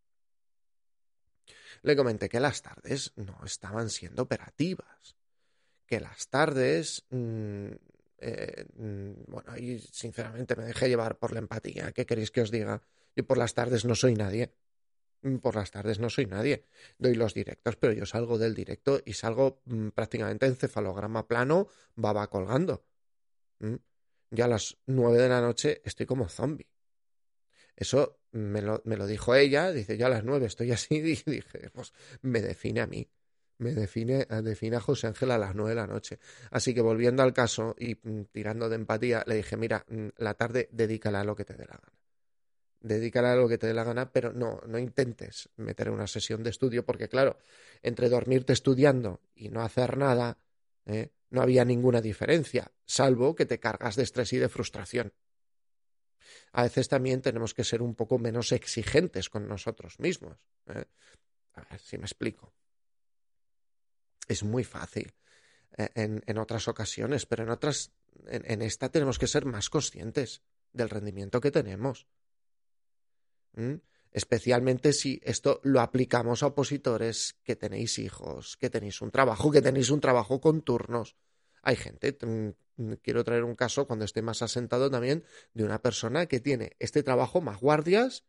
Le 1.84 1.96
comenté 1.96 2.30
que 2.30 2.40
las 2.40 2.62
tardes 2.62 3.12
no 3.16 3.40
estaban 3.46 3.90
siendo 3.90 4.24
operativas, 4.24 5.16
que 5.86 6.00
las 6.00 6.28
tardes, 6.30 7.06
mm, 7.10 7.68
eh, 8.20 8.66
mm, 8.76 9.12
bueno, 9.28 9.52
ahí 9.52 9.80
sinceramente 9.80 10.56
me 10.56 10.64
dejé 10.64 10.88
llevar 10.88 11.18
por 11.18 11.34
la 11.34 11.40
empatía. 11.40 11.92
¿Qué 11.92 12.06
queréis 12.06 12.32
que 12.32 12.42
os 12.42 12.52
diga? 12.52 12.82
Yo 13.16 13.26
por 13.26 13.38
las 13.38 13.54
tardes 13.54 13.86
no 13.86 13.96
soy 13.96 14.16
nadie. 14.16 14.54
Mm, 15.22 15.38
por 15.38 15.56
las 15.56 15.72
tardes 15.72 16.00
no 16.00 16.10
soy 16.10 16.26
nadie. 16.26 16.66
Doy 16.98 17.16
los 17.16 17.34
directos, 17.34 17.76
pero 17.76 17.94
yo 17.94 18.06
salgo 18.06 18.38
del 18.38 18.54
directo 18.56 19.02
y 19.06 19.14
salgo 19.14 19.62
prácticamente 19.96 20.46
en 20.46 20.56
cefalograma 20.56 21.28
plano, 21.28 21.68
baba 21.96 22.30
colgando. 22.30 22.86
Ya 24.32 24.46
a 24.46 24.48
las 24.48 24.78
nueve 24.88 25.20
de 25.20 25.30
la 25.30 25.42
noche 25.42 25.82
estoy 25.86 26.06
como 26.06 26.28
zombie. 26.28 26.68
Eso 27.76 28.20
me 28.32 28.62
lo, 28.62 28.82
me 28.86 28.98
lo 28.98 29.08
dijo 29.08 29.36
ella, 29.36 29.72
dice, 29.72 29.98
yo 29.98 30.06
a 30.06 30.10
las 30.10 30.24
nueve 30.24 30.46
estoy 30.46 30.72
así, 30.72 30.96
y 30.96 31.02
dije, 31.02 31.70
pues 31.72 31.94
me 32.22 32.42
define 32.42 32.82
a 32.82 32.88
mí 32.88 33.10
me 33.58 33.74
define, 33.74 34.26
define 34.26 34.76
a 34.78 34.80
José 34.82 35.08
Ángel 35.08 35.32
a 35.32 35.38
las 35.38 35.56
nueve 35.56 35.72
de 35.72 35.76
la 35.76 35.88
noche. 35.88 36.20
Así 36.52 36.74
que 36.74 36.82
volviendo 36.82 37.24
al 37.24 37.34
caso 37.34 37.76
y 37.80 37.96
mm, 37.96 38.26
tirando 38.32 38.70
de 38.70 38.76
empatía, 38.76 39.24
le 39.26 39.36
dije, 39.36 39.58
mira, 39.58 39.86
mm, 39.88 40.10
la 40.18 40.34
tarde 40.36 40.70
dedícala 40.72 41.22
a 41.22 41.24
lo 41.24 41.36
que 41.36 41.46
te 41.46 41.54
dé 41.54 41.66
la 41.66 41.78
gana. 41.78 42.03
Dedícala 42.84 43.34
a 43.34 43.36
lo 43.36 43.50
que 43.50 43.58
te 43.58 43.66
dé 43.66 43.74
la 43.74 43.84
gana, 43.84 44.12
pero 44.12 44.32
no, 44.32 44.62
no 44.68 44.78
intentes 44.78 45.50
meter 45.56 45.90
una 45.90 46.06
sesión 46.06 46.44
de 46.44 46.52
estudio, 46.52 46.86
porque 46.86 47.10
claro, 47.10 47.40
entre 47.82 48.10
dormirte 48.10 48.54
estudiando 48.54 49.22
y 49.34 49.50
no 49.50 49.64
hacer 49.64 49.98
nada, 49.98 50.38
¿eh? 50.86 51.10
no 51.32 51.42
había 51.42 51.66
ninguna 51.66 52.02
diferencia, 52.02 52.72
salvo 52.86 53.34
que 53.34 53.48
te 53.48 53.60
cargas 53.60 53.96
de 53.96 54.04
estrés 54.04 54.34
y 54.34 54.38
de 54.38 54.50
frustración. 54.50 55.14
A 56.52 56.64
veces 56.64 56.88
también 56.88 57.22
tenemos 57.22 57.56
que 57.56 57.64
ser 57.64 57.82
un 57.82 57.96
poco 57.96 58.20
menos 58.20 58.52
exigentes 58.52 59.30
con 59.30 59.48
nosotros 59.48 60.00
mismos. 60.00 60.38
¿eh? 60.68 60.86
A 61.56 61.62
ver 61.72 61.80
si 61.80 61.98
me 61.98 62.06
explico 62.06 62.54
es 64.28 64.44
muy 64.44 64.64
fácil 64.64 65.14
eh, 65.78 65.90
en, 65.96 66.38
otras 66.38 66.68
ocasiones, 66.68 67.26
pero 67.26 67.44
en 67.44 67.50
otras, 67.50 67.92
en, 68.28 68.62
esta 68.62 68.90
tenemos 68.90 69.20
que 69.20 69.28
ser 69.28 69.46
más 69.46 69.70
conscientes 69.70 70.42
del 70.72 70.90
rendimiento 70.90 71.42
que 71.42 71.52
tenemos. 71.52 72.08
¿Mm? 73.54 73.76
Especialmente 74.12 74.94
si 74.94 75.20
esto 75.24 75.60
lo 75.64 75.82
aplicamos 75.82 76.44
a 76.44 76.48
opositores 76.48 77.36
que 77.44 77.56
tenéis 77.56 77.98
hijos, 77.98 78.58
que 78.58 78.70
tenéis 78.70 79.02
un 79.02 79.10
trabajo, 79.10 79.52
que 79.52 79.62
tenéis 79.62 79.90
un 79.90 80.00
trabajo 80.00 80.40
con 80.40 80.62
turnos. 80.62 81.16
Hay 81.64 81.76
gente, 81.76 82.16
mm, 82.22 82.94
quiero 83.02 83.24
traer 83.24 83.44
un 83.44 83.56
caso 83.56 83.88
cuando 83.88 84.06
esté 84.06 84.22
más 84.22 84.42
asentado 84.42 84.92
también, 84.92 85.24
de 85.54 85.64
una 85.64 85.82
persona 85.82 86.28
que 86.28 86.40
tiene 86.40 86.76
este 86.80 87.02
trabajo 87.02 87.42
más 87.42 87.60
guardias, 87.60 88.24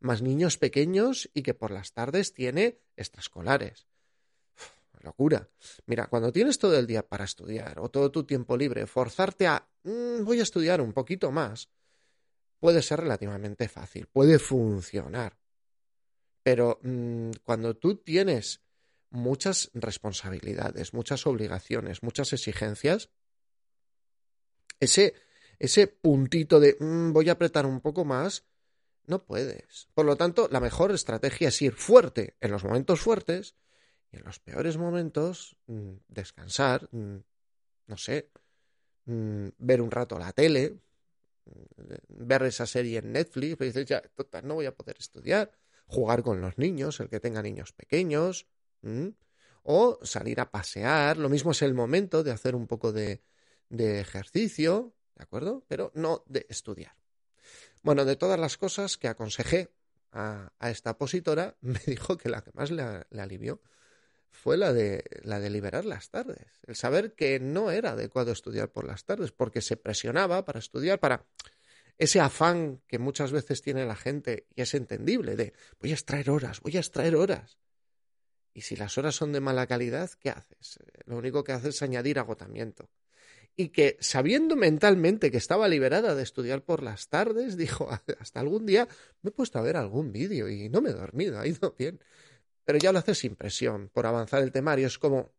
más 0.00 0.22
niños 0.22 0.56
pequeños 0.56 1.30
y 1.34 1.42
que 1.42 1.54
por 1.54 1.70
las 1.70 1.92
tardes 1.92 2.34
tiene 2.34 2.80
extraescolares 2.96 3.86
locura. 5.02 5.48
Mira, 5.86 6.06
cuando 6.06 6.32
tienes 6.32 6.58
todo 6.58 6.78
el 6.78 6.86
día 6.86 7.06
para 7.06 7.24
estudiar 7.24 7.78
o 7.80 7.88
todo 7.88 8.10
tu 8.10 8.24
tiempo 8.24 8.56
libre, 8.56 8.86
forzarte 8.86 9.46
a 9.46 9.66
mm, 9.82 10.24
voy 10.24 10.40
a 10.40 10.42
estudiar 10.42 10.80
un 10.80 10.92
poquito 10.92 11.30
más, 11.30 11.68
puede 12.60 12.82
ser 12.82 13.00
relativamente 13.00 13.68
fácil, 13.68 14.06
puede 14.06 14.38
funcionar. 14.38 15.38
Pero 16.42 16.78
mm, 16.82 17.30
cuando 17.42 17.76
tú 17.76 17.96
tienes 17.96 18.62
muchas 19.10 19.70
responsabilidades, 19.74 20.94
muchas 20.94 21.26
obligaciones, 21.26 22.02
muchas 22.02 22.32
exigencias, 22.32 23.10
ese, 24.78 25.14
ese 25.58 25.88
puntito 25.88 26.60
de 26.60 26.76
mm, 26.78 27.12
voy 27.12 27.28
a 27.28 27.32
apretar 27.32 27.66
un 27.66 27.80
poco 27.80 28.04
más, 28.04 28.44
no 29.06 29.24
puedes. 29.24 29.88
Por 29.94 30.06
lo 30.06 30.16
tanto, 30.16 30.48
la 30.50 30.60
mejor 30.60 30.92
estrategia 30.92 31.48
es 31.48 31.60
ir 31.62 31.72
fuerte 31.72 32.36
en 32.40 32.52
los 32.52 32.64
momentos 32.64 33.00
fuertes 33.00 33.56
y 34.12 34.16
en 34.18 34.24
los 34.24 34.38
peores 34.38 34.76
momentos, 34.76 35.56
mm, 35.66 35.92
descansar, 36.08 36.88
no 36.92 37.96
sé, 37.96 38.30
ver 39.06 39.80
un 39.80 39.90
rato 39.90 40.18
la 40.18 40.32
tele, 40.32 40.78
ver 42.08 42.42
esa 42.44 42.66
serie 42.66 42.98
en 42.98 43.12
Netflix, 43.12 43.56
pues 43.56 43.74
ya, 43.86 44.00
total, 44.14 44.46
no 44.46 44.54
voy 44.54 44.66
a 44.66 44.74
poder 44.74 44.96
estudiar, 44.98 45.50
jugar 45.86 46.22
con 46.22 46.40
los 46.40 46.58
niños, 46.58 47.00
el 47.00 47.08
que 47.08 47.20
tenga 47.20 47.42
niños 47.42 47.72
pequeños, 47.72 48.46
o 49.62 49.98
salir 50.02 50.40
a 50.40 50.50
pasear, 50.50 51.16
lo 51.16 51.28
mismo 51.28 51.50
es 51.50 51.62
el 51.62 51.74
momento 51.74 52.22
de 52.22 52.32
hacer 52.32 52.54
un 52.54 52.66
poco 52.66 52.92
de, 52.92 53.22
de 53.68 54.00
ejercicio, 54.00 54.94
¿de 55.16 55.22
acuerdo? 55.22 55.64
Pero 55.68 55.92
no 55.94 56.24
de 56.26 56.46
estudiar. 56.48 56.96
Bueno, 57.82 58.04
de 58.04 58.16
todas 58.16 58.38
las 58.38 58.56
cosas 58.56 58.96
que 58.96 59.08
aconsejé 59.08 59.72
a, 60.12 60.52
esta 60.62 60.92
opositora, 60.92 61.56
me 61.60 61.80
dijo 61.86 62.16
que 62.16 62.28
la 62.28 62.42
que 62.42 62.52
más 62.54 62.70
le 62.70 63.04
alivió 63.20 63.60
fue 64.30 64.56
la 64.56 64.72
de, 64.72 65.04
la 65.22 65.40
de 65.40 65.50
liberar 65.50 65.84
las 65.84 66.10
tardes. 66.10 66.60
El 66.66 66.76
saber 66.76 67.14
que 67.14 67.40
no 67.40 67.70
era 67.70 67.92
adecuado 67.92 68.32
estudiar 68.32 68.70
por 68.70 68.86
las 68.86 69.04
tardes, 69.04 69.32
porque 69.32 69.60
se 69.60 69.76
presionaba 69.76 70.44
para 70.44 70.58
estudiar, 70.58 71.00
para 71.00 71.26
ese 71.98 72.20
afán 72.20 72.80
que 72.86 72.98
muchas 72.98 73.32
veces 73.32 73.60
tiene 73.60 73.84
la 73.84 73.96
gente, 73.96 74.46
y 74.54 74.62
es 74.62 74.74
entendible, 74.74 75.36
de 75.36 75.52
voy 75.80 75.90
a 75.90 75.94
extraer 75.94 76.30
horas, 76.30 76.60
voy 76.60 76.76
a 76.76 76.80
extraer 76.80 77.16
horas. 77.16 77.58
Y 78.54 78.62
si 78.62 78.76
las 78.76 78.96
horas 78.98 79.14
son 79.14 79.32
de 79.32 79.40
mala 79.40 79.66
calidad, 79.66 80.10
¿qué 80.18 80.30
haces? 80.30 80.78
Lo 81.04 81.16
único 81.16 81.44
que 81.44 81.52
haces 81.52 81.76
es 81.76 81.82
añadir 81.82 82.18
agotamiento. 82.18 82.90
Y 83.56 83.68
que 83.68 83.96
sabiendo 84.00 84.56
mentalmente 84.56 85.30
que 85.30 85.36
estaba 85.36 85.68
liberada 85.68 86.14
de 86.14 86.22
estudiar 86.22 86.64
por 86.64 86.82
las 86.82 87.08
tardes, 87.08 87.56
dijo, 87.58 87.90
hasta 87.90 88.40
algún 88.40 88.64
día 88.64 88.88
me 89.22 89.28
he 89.28 89.32
puesto 89.32 89.58
a 89.58 89.62
ver 89.62 89.76
algún 89.76 90.12
vídeo 90.12 90.48
y 90.48 90.68
no 90.68 90.80
me 90.80 90.90
he 90.90 90.94
dormido, 90.94 91.38
ha 91.38 91.46
ido 91.46 91.74
bien 91.78 92.00
pero 92.70 92.78
ya 92.78 92.92
lo 92.92 93.00
haces 93.00 93.18
sin 93.18 93.34
presión, 93.34 93.88
por 93.88 94.06
avanzar 94.06 94.44
el 94.44 94.52
temario. 94.52 94.86
Es 94.86 94.96
como, 94.96 95.32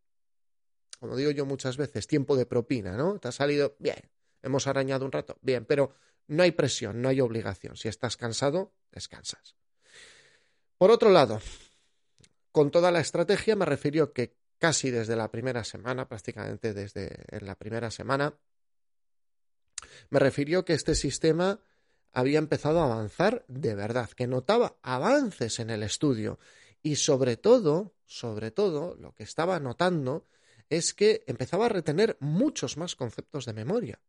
como 1.00 1.16
digo 1.16 1.32
yo 1.32 1.46
muchas 1.46 1.78
veces, 1.78 2.06
tiempo 2.06 2.36
de 2.36 2.46
propina, 2.46 2.98
¿no? 2.98 3.20
Te 3.20 3.30
ha 3.30 3.32
salido 3.32 3.78
bien, 3.80 4.12
hemos 4.42 4.68
arañado 4.68 5.06
un 5.06 5.14
rato, 5.14 5.38
bien, 5.42 5.64
pero 5.64 5.96
no 6.28 6.44
hay 6.44 6.52
presión, 6.52 7.02
no 7.02 7.08
hay 7.08 7.22
obligación. 7.22 7.78
Si 7.78 7.88
estás 7.88 8.18
cansado, 8.18 8.74
descansas. 8.92 9.56
Por 10.78 10.92
otro 10.92 11.10
lado, 11.10 11.40
con 12.52 12.70
toda 12.70 12.92
la 12.92 13.00
estrategia 13.00 13.56
me 13.56 13.64
refiero 13.66 14.12
que 14.12 14.36
casi 14.58 14.92
desde 14.92 15.16
la 15.16 15.32
primera 15.32 15.64
semana, 15.64 16.10
prácticamente 16.10 16.74
desde 16.74 17.16
en 17.30 17.46
la 17.46 17.56
primera 17.56 17.92
semana, 17.92 18.34
me 20.10 20.20
refirió 20.20 20.66
que 20.66 20.74
este 20.74 20.96
sistema 20.96 21.62
había 22.12 22.40
empezado 22.40 22.82
a 22.82 22.92
avanzar 22.92 23.46
de 23.48 23.74
verdad, 23.74 24.10
que 24.10 24.28
notaba 24.28 24.76
avances 24.82 25.60
en 25.60 25.70
el 25.70 25.82
estudio 25.82 26.38
y 26.84 26.96
sobre 26.96 27.38
todo, 27.38 27.96
sobre 28.06 28.52
todo, 28.52 28.96
lo 28.96 29.14
que 29.14 29.24
estaba 29.24 29.60
notando 29.60 30.28
es 30.70 30.94
que 30.94 31.24
empezaba 31.28 31.66
a 31.66 31.70
retener 31.70 32.18
muchos 32.20 32.78
más 32.78 32.96
conceptos 32.96 33.46
de 33.46 33.54
memoria. 33.54 34.02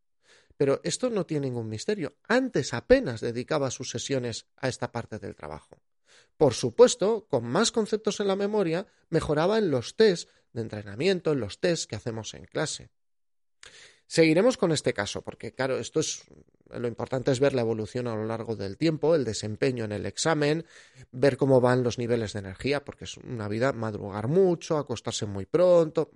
Pero 0.55 0.79
esto 0.83 1.09
no 1.09 1.25
tiene 1.25 1.47
ningún 1.47 1.67
misterio. 1.67 2.15
Antes 2.27 2.73
apenas 2.73 3.21
dedicaba 3.21 3.71
sus 3.71 3.89
sesiones 3.89 4.47
a 4.57 4.69
esta 4.69 4.91
parte 4.91 5.19
del 5.19 5.35
trabajo. 5.35 5.81
Por 6.37 6.53
supuesto, 6.53 7.27
con 7.27 7.45
más 7.45 7.71
conceptos 7.71 8.19
en 8.19 8.27
la 8.27 8.35
memoria, 8.35 8.87
mejoraba 9.09 9.57
en 9.57 9.71
los 9.71 9.95
test 9.95 10.29
de 10.53 10.61
entrenamiento, 10.61 11.31
en 11.31 11.39
los 11.39 11.59
test 11.59 11.89
que 11.89 11.95
hacemos 11.95 12.33
en 12.33 12.45
clase. 12.45 12.89
Seguiremos 14.07 14.57
con 14.57 14.71
este 14.71 14.93
caso, 14.93 15.21
porque 15.21 15.53
claro, 15.53 15.79
esto 15.79 15.99
es 15.99 16.23
lo 16.79 16.87
importante 16.87 17.31
es 17.31 17.39
ver 17.39 17.53
la 17.53 17.61
evolución 17.61 18.07
a 18.07 18.15
lo 18.15 18.25
largo 18.25 18.55
del 18.55 18.77
tiempo, 18.77 19.15
el 19.15 19.23
desempeño 19.23 19.85
en 19.85 19.91
el 19.91 20.05
examen, 20.05 20.65
ver 21.11 21.37
cómo 21.37 21.61
van 21.61 21.83
los 21.83 21.97
niveles 21.97 22.33
de 22.33 22.39
energía, 22.39 22.83
porque 22.83 23.05
es 23.05 23.17
una 23.17 23.47
vida 23.47 23.73
madrugar 23.73 24.27
mucho, 24.27 24.77
acostarse 24.77 25.25
muy 25.25 25.45
pronto. 25.45 26.11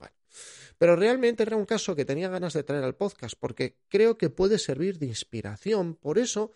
Pero 0.78 0.96
realmente 0.96 1.44
era 1.44 1.56
un 1.56 1.66
caso 1.66 1.96
que 1.96 2.06
tenía 2.06 2.30
ganas 2.30 2.54
de 2.54 2.64
traer 2.64 2.84
al 2.84 2.96
podcast, 2.96 3.36
porque 3.40 3.78
creo 3.88 4.18
que 4.18 4.30
puede 4.30 4.58
servir 4.58 5.00
de 5.00 5.08
inspiración. 5.08 5.96
Por 5.96 6.18
eso 6.18 6.52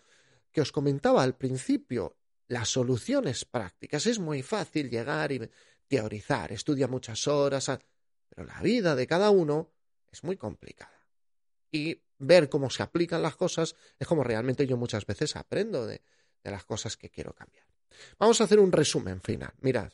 que 0.50 0.60
os 0.60 0.72
comentaba 0.72 1.22
al 1.22 1.36
principio, 1.36 2.16
las 2.48 2.68
soluciones 2.68 3.44
prácticas. 3.44 4.06
Es 4.06 4.18
muy 4.18 4.42
fácil 4.42 4.90
llegar 4.90 5.32
y 5.32 5.48
teorizar, 5.88 6.52
estudia 6.52 6.88
muchas 6.88 7.26
horas, 7.26 7.70
pero 8.28 8.46
la 8.46 8.60
vida 8.60 8.94
de 8.94 9.06
cada 9.06 9.30
uno 9.30 9.72
es 10.10 10.22
muy 10.24 10.36
complicada. 10.36 11.01
Y 11.72 12.02
ver 12.18 12.48
cómo 12.48 12.70
se 12.70 12.82
aplican 12.82 13.22
las 13.22 13.36
cosas 13.36 13.74
es 13.98 14.06
como 14.06 14.22
realmente 14.22 14.66
yo 14.66 14.76
muchas 14.76 15.06
veces 15.06 15.34
aprendo 15.36 15.86
de, 15.86 16.02
las 16.44 16.64
cosas 16.64 16.96
que 16.96 17.10
quiero 17.10 17.34
cambiar. 17.34 17.66
Vamos 18.18 18.40
a 18.40 18.44
hacer 18.44 18.60
un 18.60 18.72
resumen 18.72 19.20
final. 19.20 19.52
Mirad, 19.60 19.92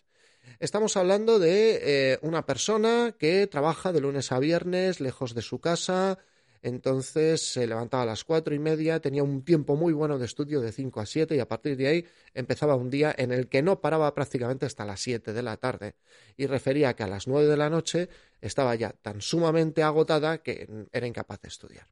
estamos 0.58 0.96
hablando 0.96 1.38
de 1.38 2.12
eh, 2.12 2.18
una 2.22 2.44
persona 2.44 3.14
que 3.18 3.46
trabaja 3.46 3.92
de 3.92 4.00
lunes 4.00 4.32
a 4.32 4.38
viernes 4.38 5.00
lejos 5.00 5.34
de 5.34 5.42
su 5.42 5.60
casa, 5.60 6.18
entonces 6.62 7.52
se 7.52 7.66
levantaba 7.66 8.02
a 8.02 8.06
las 8.06 8.24
cuatro 8.24 8.54
y 8.54 8.58
media, 8.58 9.00
tenía 9.00 9.22
un 9.22 9.44
tiempo 9.44 9.76
muy 9.76 9.92
bueno 9.92 10.18
de 10.18 10.26
estudio 10.26 10.60
de 10.60 10.72
cinco 10.72 11.00
a 11.00 11.06
siete 11.06 11.36
y 11.36 11.40
a 11.40 11.48
partir 11.48 11.76
de 11.76 11.86
ahí 11.86 12.06
empezaba 12.34 12.74
un 12.74 12.90
día 12.90 13.14
en 13.16 13.32
el 13.32 13.48
que 13.48 13.62
no 13.62 13.80
paraba 13.80 14.14
prácticamente 14.14 14.66
hasta 14.66 14.84
las 14.84 15.00
siete 15.00 15.32
de 15.32 15.42
la 15.42 15.56
tarde 15.56 15.94
y 16.36 16.46
refería 16.46 16.94
que 16.94 17.04
a 17.04 17.08
las 17.08 17.28
nueve 17.28 17.48
de 17.48 17.56
la 17.56 17.70
noche 17.70 18.08
estaba 18.40 18.74
ya 18.74 18.90
tan 18.92 19.20
sumamente 19.20 19.82
agotada 19.82 20.38
que 20.38 20.86
era 20.92 21.06
incapaz 21.06 21.40
de 21.42 21.48
estudiar. 21.48 21.86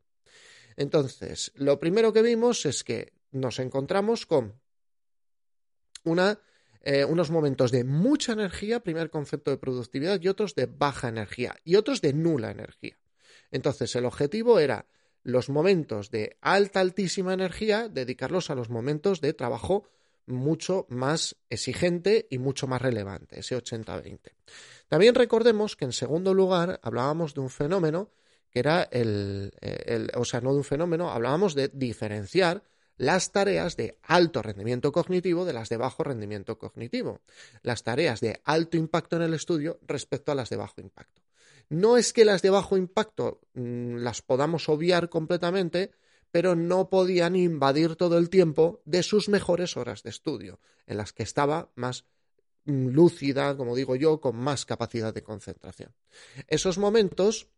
Entonces, 0.76 1.52
lo 1.54 1.78
primero 1.78 2.12
que 2.12 2.22
vimos 2.22 2.66
es 2.66 2.84
que 2.84 3.12
nos 3.32 3.58
encontramos 3.58 4.26
con 4.26 4.54
eh, 6.82 7.04
unos 7.04 7.30
momentos 7.30 7.72
de 7.72 7.82
mucha 7.84 8.32
energía, 8.32 8.80
primer 8.80 9.10
concepto 9.10 9.50
de 9.50 9.58
productividad, 9.58 10.20
y 10.20 10.28
otros 10.28 10.54
de 10.54 10.66
baja 10.66 11.08
energía, 11.08 11.56
y 11.64 11.76
otros 11.76 12.00
de 12.00 12.12
nula 12.12 12.50
energía. 12.50 12.96
Entonces, 13.50 13.94
el 13.96 14.04
objetivo 14.04 14.58
era 14.58 14.86
los 15.22 15.48
momentos 15.48 16.10
de 16.10 16.36
alta, 16.40 16.80
altísima 16.80 17.34
energía, 17.34 17.88
dedicarlos 17.88 18.50
a 18.50 18.54
los 18.54 18.70
momentos 18.70 19.20
de 19.20 19.32
trabajo 19.32 19.88
mucho 20.26 20.86
más 20.88 21.36
exigente 21.50 22.26
y 22.30 22.38
mucho 22.38 22.66
más 22.66 22.82
relevante, 22.82 23.40
ese 23.40 23.56
80-20. 23.56 24.18
También 24.88 25.14
recordemos 25.14 25.76
que 25.76 25.84
en 25.84 25.92
segundo 25.92 26.34
lugar 26.34 26.80
hablábamos 26.82 27.34
de 27.34 27.40
un 27.40 27.50
fenómeno 27.50 28.10
que 28.50 28.60
era 28.60 28.84
el, 28.84 29.52
el, 29.60 30.10
o 30.14 30.24
sea, 30.24 30.40
no 30.40 30.52
de 30.52 30.58
un 30.58 30.64
fenómeno, 30.64 31.10
hablábamos 31.10 31.54
de 31.54 31.68
diferenciar 31.68 32.62
las 32.96 33.30
tareas 33.32 33.76
de 33.76 33.98
alto 34.02 34.42
rendimiento 34.42 34.92
cognitivo 34.92 35.44
de 35.44 35.52
las 35.52 35.68
de 35.68 35.76
bajo 35.76 36.02
rendimiento 36.02 36.58
cognitivo, 36.58 37.20
las 37.62 37.82
tareas 37.82 38.20
de 38.20 38.40
alto 38.44 38.76
impacto 38.76 39.16
en 39.16 39.22
el 39.22 39.34
estudio 39.34 39.78
respecto 39.86 40.32
a 40.32 40.34
las 40.34 40.48
de 40.48 40.56
bajo 40.56 40.80
impacto. 40.80 41.25
No 41.68 41.96
es 41.96 42.12
que 42.12 42.24
las 42.24 42.42
de 42.42 42.50
bajo 42.50 42.76
impacto 42.76 43.40
mmm, 43.54 43.96
las 43.96 44.22
podamos 44.22 44.68
obviar 44.68 45.08
completamente, 45.08 45.92
pero 46.30 46.54
no 46.54 46.90
podían 46.90 47.36
invadir 47.36 47.96
todo 47.96 48.18
el 48.18 48.30
tiempo 48.30 48.82
de 48.84 49.02
sus 49.02 49.28
mejores 49.28 49.76
horas 49.76 50.02
de 50.02 50.10
estudio, 50.10 50.60
en 50.86 50.98
las 50.98 51.12
que 51.12 51.22
estaba 51.22 51.70
más 51.74 52.04
mm, 52.64 52.88
lúcida, 52.88 53.56
como 53.56 53.74
digo 53.74 53.96
yo, 53.96 54.20
con 54.20 54.36
más 54.36 54.66
capacidad 54.66 55.14
de 55.14 55.22
concentración. 55.22 55.94
Esos 56.46 56.78
momentos 56.78 57.48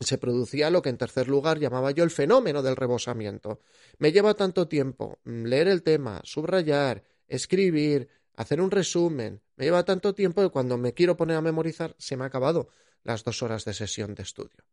se 0.00 0.16
producía 0.16 0.70
lo 0.70 0.80
que 0.80 0.88
en 0.88 0.96
tercer 0.96 1.28
lugar 1.28 1.58
llamaba 1.58 1.90
yo 1.90 2.04
el 2.04 2.10
fenómeno 2.10 2.62
del 2.62 2.76
rebosamiento. 2.76 3.60
Me 3.98 4.12
lleva 4.12 4.34
tanto 4.34 4.66
tiempo 4.66 5.18
mm, 5.24 5.44
leer 5.44 5.68
el 5.68 5.82
tema, 5.82 6.20
subrayar, 6.24 7.04
escribir, 7.28 8.08
hacer 8.36 8.60
un 8.60 8.70
resumen, 8.70 9.42
me 9.60 9.66
lleva 9.66 9.84
tanto 9.84 10.14
tiempo 10.14 10.40
que 10.40 10.48
cuando 10.48 10.78
me 10.78 10.94
quiero 10.94 11.18
poner 11.18 11.36
a 11.36 11.42
memorizar 11.42 11.94
se 11.98 12.16
me 12.16 12.24
ha 12.24 12.28
acabado 12.28 12.70
las 13.02 13.24
dos 13.24 13.42
horas 13.42 13.66
de 13.66 13.74
sesión 13.74 14.14
de 14.14 14.22
estudio. 14.22 14.64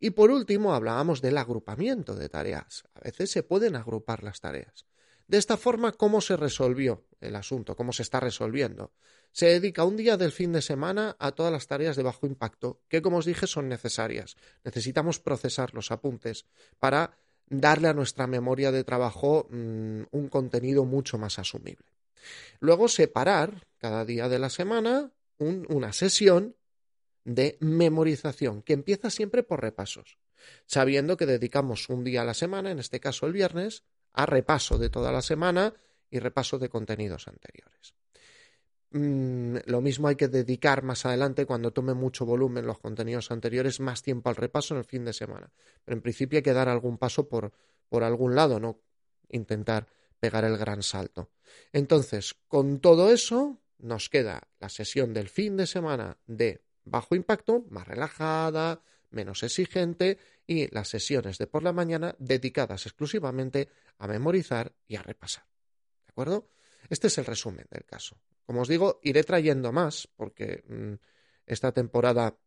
Y 0.00 0.10
por 0.10 0.32
último 0.32 0.74
hablábamos 0.74 1.22
del 1.22 1.38
agrupamiento 1.38 2.16
de 2.16 2.28
tareas. 2.28 2.82
A 2.96 3.02
veces 3.02 3.30
se 3.30 3.44
pueden 3.44 3.76
agrupar 3.76 4.24
las 4.24 4.40
tareas. 4.40 4.84
De 5.28 5.38
esta 5.38 5.56
forma, 5.56 5.92
¿cómo 5.92 6.20
se 6.20 6.36
resolvió 6.36 7.06
el 7.20 7.36
asunto? 7.36 7.76
¿Cómo 7.76 7.92
se 7.92 8.02
está 8.02 8.18
resolviendo? 8.18 8.92
Se 9.30 9.46
dedica 9.46 9.84
un 9.84 9.96
día 9.96 10.16
del 10.16 10.32
fin 10.32 10.52
de 10.52 10.60
semana 10.60 11.14
a 11.20 11.30
todas 11.30 11.52
las 11.52 11.68
tareas 11.68 11.94
de 11.94 12.02
bajo 12.02 12.26
impacto, 12.26 12.80
que 12.88 13.02
como 13.02 13.18
os 13.18 13.26
dije 13.26 13.46
son 13.46 13.68
necesarias. 13.68 14.34
Necesitamos 14.64 15.20
procesar 15.20 15.72
los 15.72 15.92
apuntes 15.92 16.46
para 16.80 17.16
darle 17.48 17.86
a 17.86 17.94
nuestra 17.94 18.26
memoria 18.26 18.72
de 18.72 18.82
trabajo 18.82 19.46
mmm, 19.50 20.02
un 20.10 20.28
contenido 20.28 20.84
mucho 20.84 21.16
más 21.16 21.38
asumible. 21.38 21.95
Luego 22.60 22.88
separar 22.88 23.66
cada 23.78 24.04
día 24.04 24.28
de 24.28 24.38
la 24.38 24.50
semana 24.50 25.12
un, 25.38 25.66
una 25.68 25.92
sesión 25.92 26.56
de 27.24 27.58
memorización, 27.60 28.62
que 28.62 28.72
empieza 28.72 29.10
siempre 29.10 29.42
por 29.42 29.60
repasos, 29.60 30.18
sabiendo 30.66 31.16
que 31.16 31.26
dedicamos 31.26 31.88
un 31.88 32.04
día 32.04 32.22
a 32.22 32.24
la 32.24 32.34
semana, 32.34 32.70
en 32.70 32.78
este 32.78 33.00
caso 33.00 33.26
el 33.26 33.32
viernes, 33.32 33.84
a 34.12 34.26
repaso 34.26 34.78
de 34.78 34.90
toda 34.90 35.12
la 35.12 35.22
semana 35.22 35.74
y 36.08 36.20
repaso 36.20 36.58
de 36.58 36.68
contenidos 36.68 37.26
anteriores. 37.28 37.94
Mm, 38.90 39.56
lo 39.66 39.80
mismo 39.80 40.08
hay 40.08 40.16
que 40.16 40.28
dedicar 40.28 40.82
más 40.82 41.04
adelante, 41.04 41.46
cuando 41.46 41.72
tome 41.72 41.94
mucho 41.94 42.24
volumen 42.24 42.66
los 42.66 42.78
contenidos 42.78 43.30
anteriores, 43.30 43.80
más 43.80 44.02
tiempo 44.02 44.30
al 44.30 44.36
repaso 44.36 44.74
en 44.74 44.78
el 44.78 44.84
fin 44.84 45.04
de 45.04 45.12
semana. 45.12 45.50
Pero 45.84 45.96
en 45.96 46.02
principio 46.02 46.38
hay 46.38 46.42
que 46.42 46.52
dar 46.52 46.68
algún 46.68 46.96
paso 46.96 47.28
por, 47.28 47.52
por 47.88 48.04
algún 48.04 48.34
lado, 48.34 48.60
no 48.60 48.80
intentar 49.28 49.88
pegar 50.20 50.44
el 50.44 50.56
gran 50.56 50.82
salto. 50.82 51.30
Entonces, 51.72 52.34
con 52.48 52.80
todo 52.80 53.12
eso, 53.12 53.60
nos 53.78 54.08
queda 54.08 54.48
la 54.60 54.68
sesión 54.68 55.12
del 55.14 55.28
fin 55.28 55.56
de 55.56 55.66
semana 55.66 56.18
de 56.26 56.62
bajo 56.84 57.14
impacto, 57.14 57.64
más 57.70 57.86
relajada, 57.86 58.82
menos 59.10 59.42
exigente 59.42 60.18
y 60.46 60.72
las 60.72 60.88
sesiones 60.88 61.38
de 61.38 61.46
por 61.46 61.62
la 61.62 61.72
mañana 61.72 62.14
dedicadas 62.18 62.86
exclusivamente 62.86 63.68
a 63.98 64.06
memorizar 64.06 64.72
y 64.86 64.96
a 64.96 65.02
repasar. 65.02 65.44
¿De 66.04 66.10
acuerdo? 66.10 66.48
Este 66.88 67.08
es 67.08 67.18
el 67.18 67.24
resumen 67.24 67.66
del 67.70 67.84
caso. 67.84 68.16
Como 68.44 68.62
os 68.62 68.68
digo, 68.68 69.00
iré 69.02 69.24
trayendo 69.24 69.72
más 69.72 70.08
porque 70.16 70.64
mmm, 70.68 70.94
esta 71.46 71.72
temporada 71.72 72.38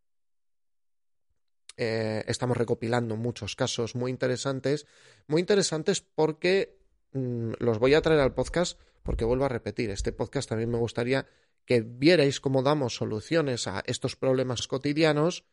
eh, 1.75 2.23
estamos 2.27 2.57
recopilando 2.57 3.15
muchos 3.17 3.55
casos 3.55 3.95
muy 3.95 4.11
interesantes, 4.11 4.85
muy 5.27 5.41
interesantes 5.41 6.01
porque 6.01 6.79
mmm, 7.11 7.53
los 7.59 7.79
voy 7.79 7.93
a 7.95 8.01
traer 8.01 8.21
al 8.21 8.33
podcast 8.33 8.79
porque 9.03 9.25
vuelvo 9.25 9.45
a 9.45 9.49
repetir, 9.49 9.89
este 9.89 10.11
podcast 10.11 10.49
también 10.49 10.69
me 10.69 10.77
gustaría 10.77 11.27
que 11.65 11.81
vierais 11.81 12.39
cómo 12.39 12.63
damos 12.63 12.95
soluciones 12.95 13.67
a 13.67 13.83
estos 13.85 14.15
problemas 14.15 14.67
cotidianos 14.67 15.45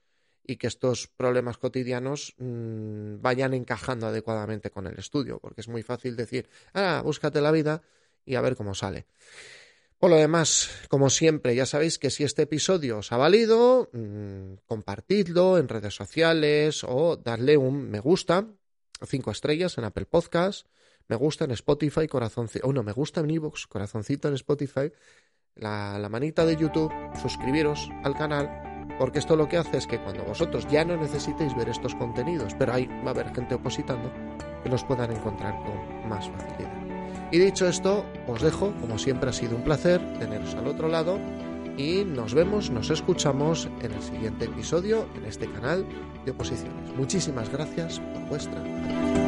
y 0.43 0.57
que 0.57 0.67
estos 0.67 1.09
problemas 1.09 1.59
cotidianos 1.59 2.35
mmm, 2.39 3.21
vayan 3.21 3.55
encajando 3.55 4.07
adecuadamente 4.07 4.71
con 4.71 4.87
el 4.87 4.99
estudio, 4.99 5.39
porque 5.41 5.61
es 5.61 5.69
muy 5.69 5.83
fácil 5.83 6.17
decir, 6.17 6.49
ah, 6.73 7.03
búscate 7.05 7.41
la 7.41 7.51
vida 7.51 7.83
y 8.25 8.37
a 8.37 8.41
ver 8.41 8.57
cómo 8.57 8.75
sale. 8.75 9.07
Por 9.99 10.11
lo 10.11 10.17
demás, 10.17 10.71
como 10.89 11.09
siempre, 11.09 11.55
ya 11.55 11.65
sabéis 11.65 11.99
que 11.99 12.11
si 12.11 12.23
este 12.23 12.43
episodio 12.43 12.99
os 12.99 13.13
ha 13.13 13.17
valido, 13.17 13.89
mmm, 13.93 14.55
compartidlo 14.67 15.59
en 15.59 15.69
redes 15.69 15.95
sociales 15.95 16.85
o 16.85 17.17
darle 17.17 17.57
un 17.57 17.91
me 17.91 18.01
gusta, 18.01 18.47
cinco 19.07 19.31
estrellas 19.31 19.79
en 19.79 19.85
Apple 19.85 20.07
Podcast, 20.07 20.67
me 21.09 21.17
gusta 21.17 21.45
en 21.45 21.53
Spotify, 21.53 22.07
corazoncito, 22.07 22.67
oh 22.67 22.73
no, 22.73 22.83
me 22.83 22.93
gusta 22.93 23.21
en 23.21 23.31
Evox, 23.31 23.67
corazoncito 23.67 24.29
en 24.29 24.35
Spotify 24.35 24.93
la, 25.55 25.99
la 25.99 26.09
manita 26.09 26.45
de 26.45 26.57
YouTube, 26.57 26.93
suscribiros 27.21 27.89
al 28.05 28.15
canal, 28.15 28.87
porque 28.99 29.19
esto 29.19 29.37
lo 29.37 29.49
que 29.49 29.57
hace 29.57 29.79
es 29.79 29.87
que 29.87 30.01
cuando 30.01 30.25
vosotros 30.25 30.67
ya 30.69 30.85
no 30.85 30.97
necesitéis 30.97 31.57
ver 31.57 31.69
estos 31.69 31.95
contenidos, 31.95 32.55
pero 32.59 32.75
ahí 32.75 32.87
va 32.87 33.09
a 33.09 33.11
haber 33.11 33.35
gente 33.35 33.55
opositando, 33.55 34.13
que 34.63 34.69
los 34.69 34.85
puedan 34.85 35.13
encontrar 35.13 35.55
con 35.65 36.09
más 36.09 36.29
facilidad. 36.29 36.73
Y 37.33 37.39
dicho 37.39 37.67
esto, 37.67 38.05
os 38.29 38.41
dejo, 38.41 38.73
como 38.81 38.99
siempre 38.99 39.31
ha 39.31 39.33
sido 39.33 39.57
un 39.57 39.65
placer 39.65 40.01
teneros 40.19 40.55
al 40.55 40.69
otro 40.69 40.89
lado 40.89 41.19
y 41.77 42.05
nos 42.05 42.35
vemos, 42.35 42.71
nos 42.71 42.91
escuchamos 42.91 43.69
en 43.83 43.93
el 43.93 44.03
siguiente 44.03 44.47
episodio 44.47 45.07
en 45.17 45.25
este 45.25 45.51
canal 45.51 45.85
de 46.25 46.31
oposiciones. 46.31 46.95
Muchísimas 46.97 47.51
gracias 47.51 48.01
por 48.01 48.29
vuestra 48.29 48.61
atención. 48.61 49.26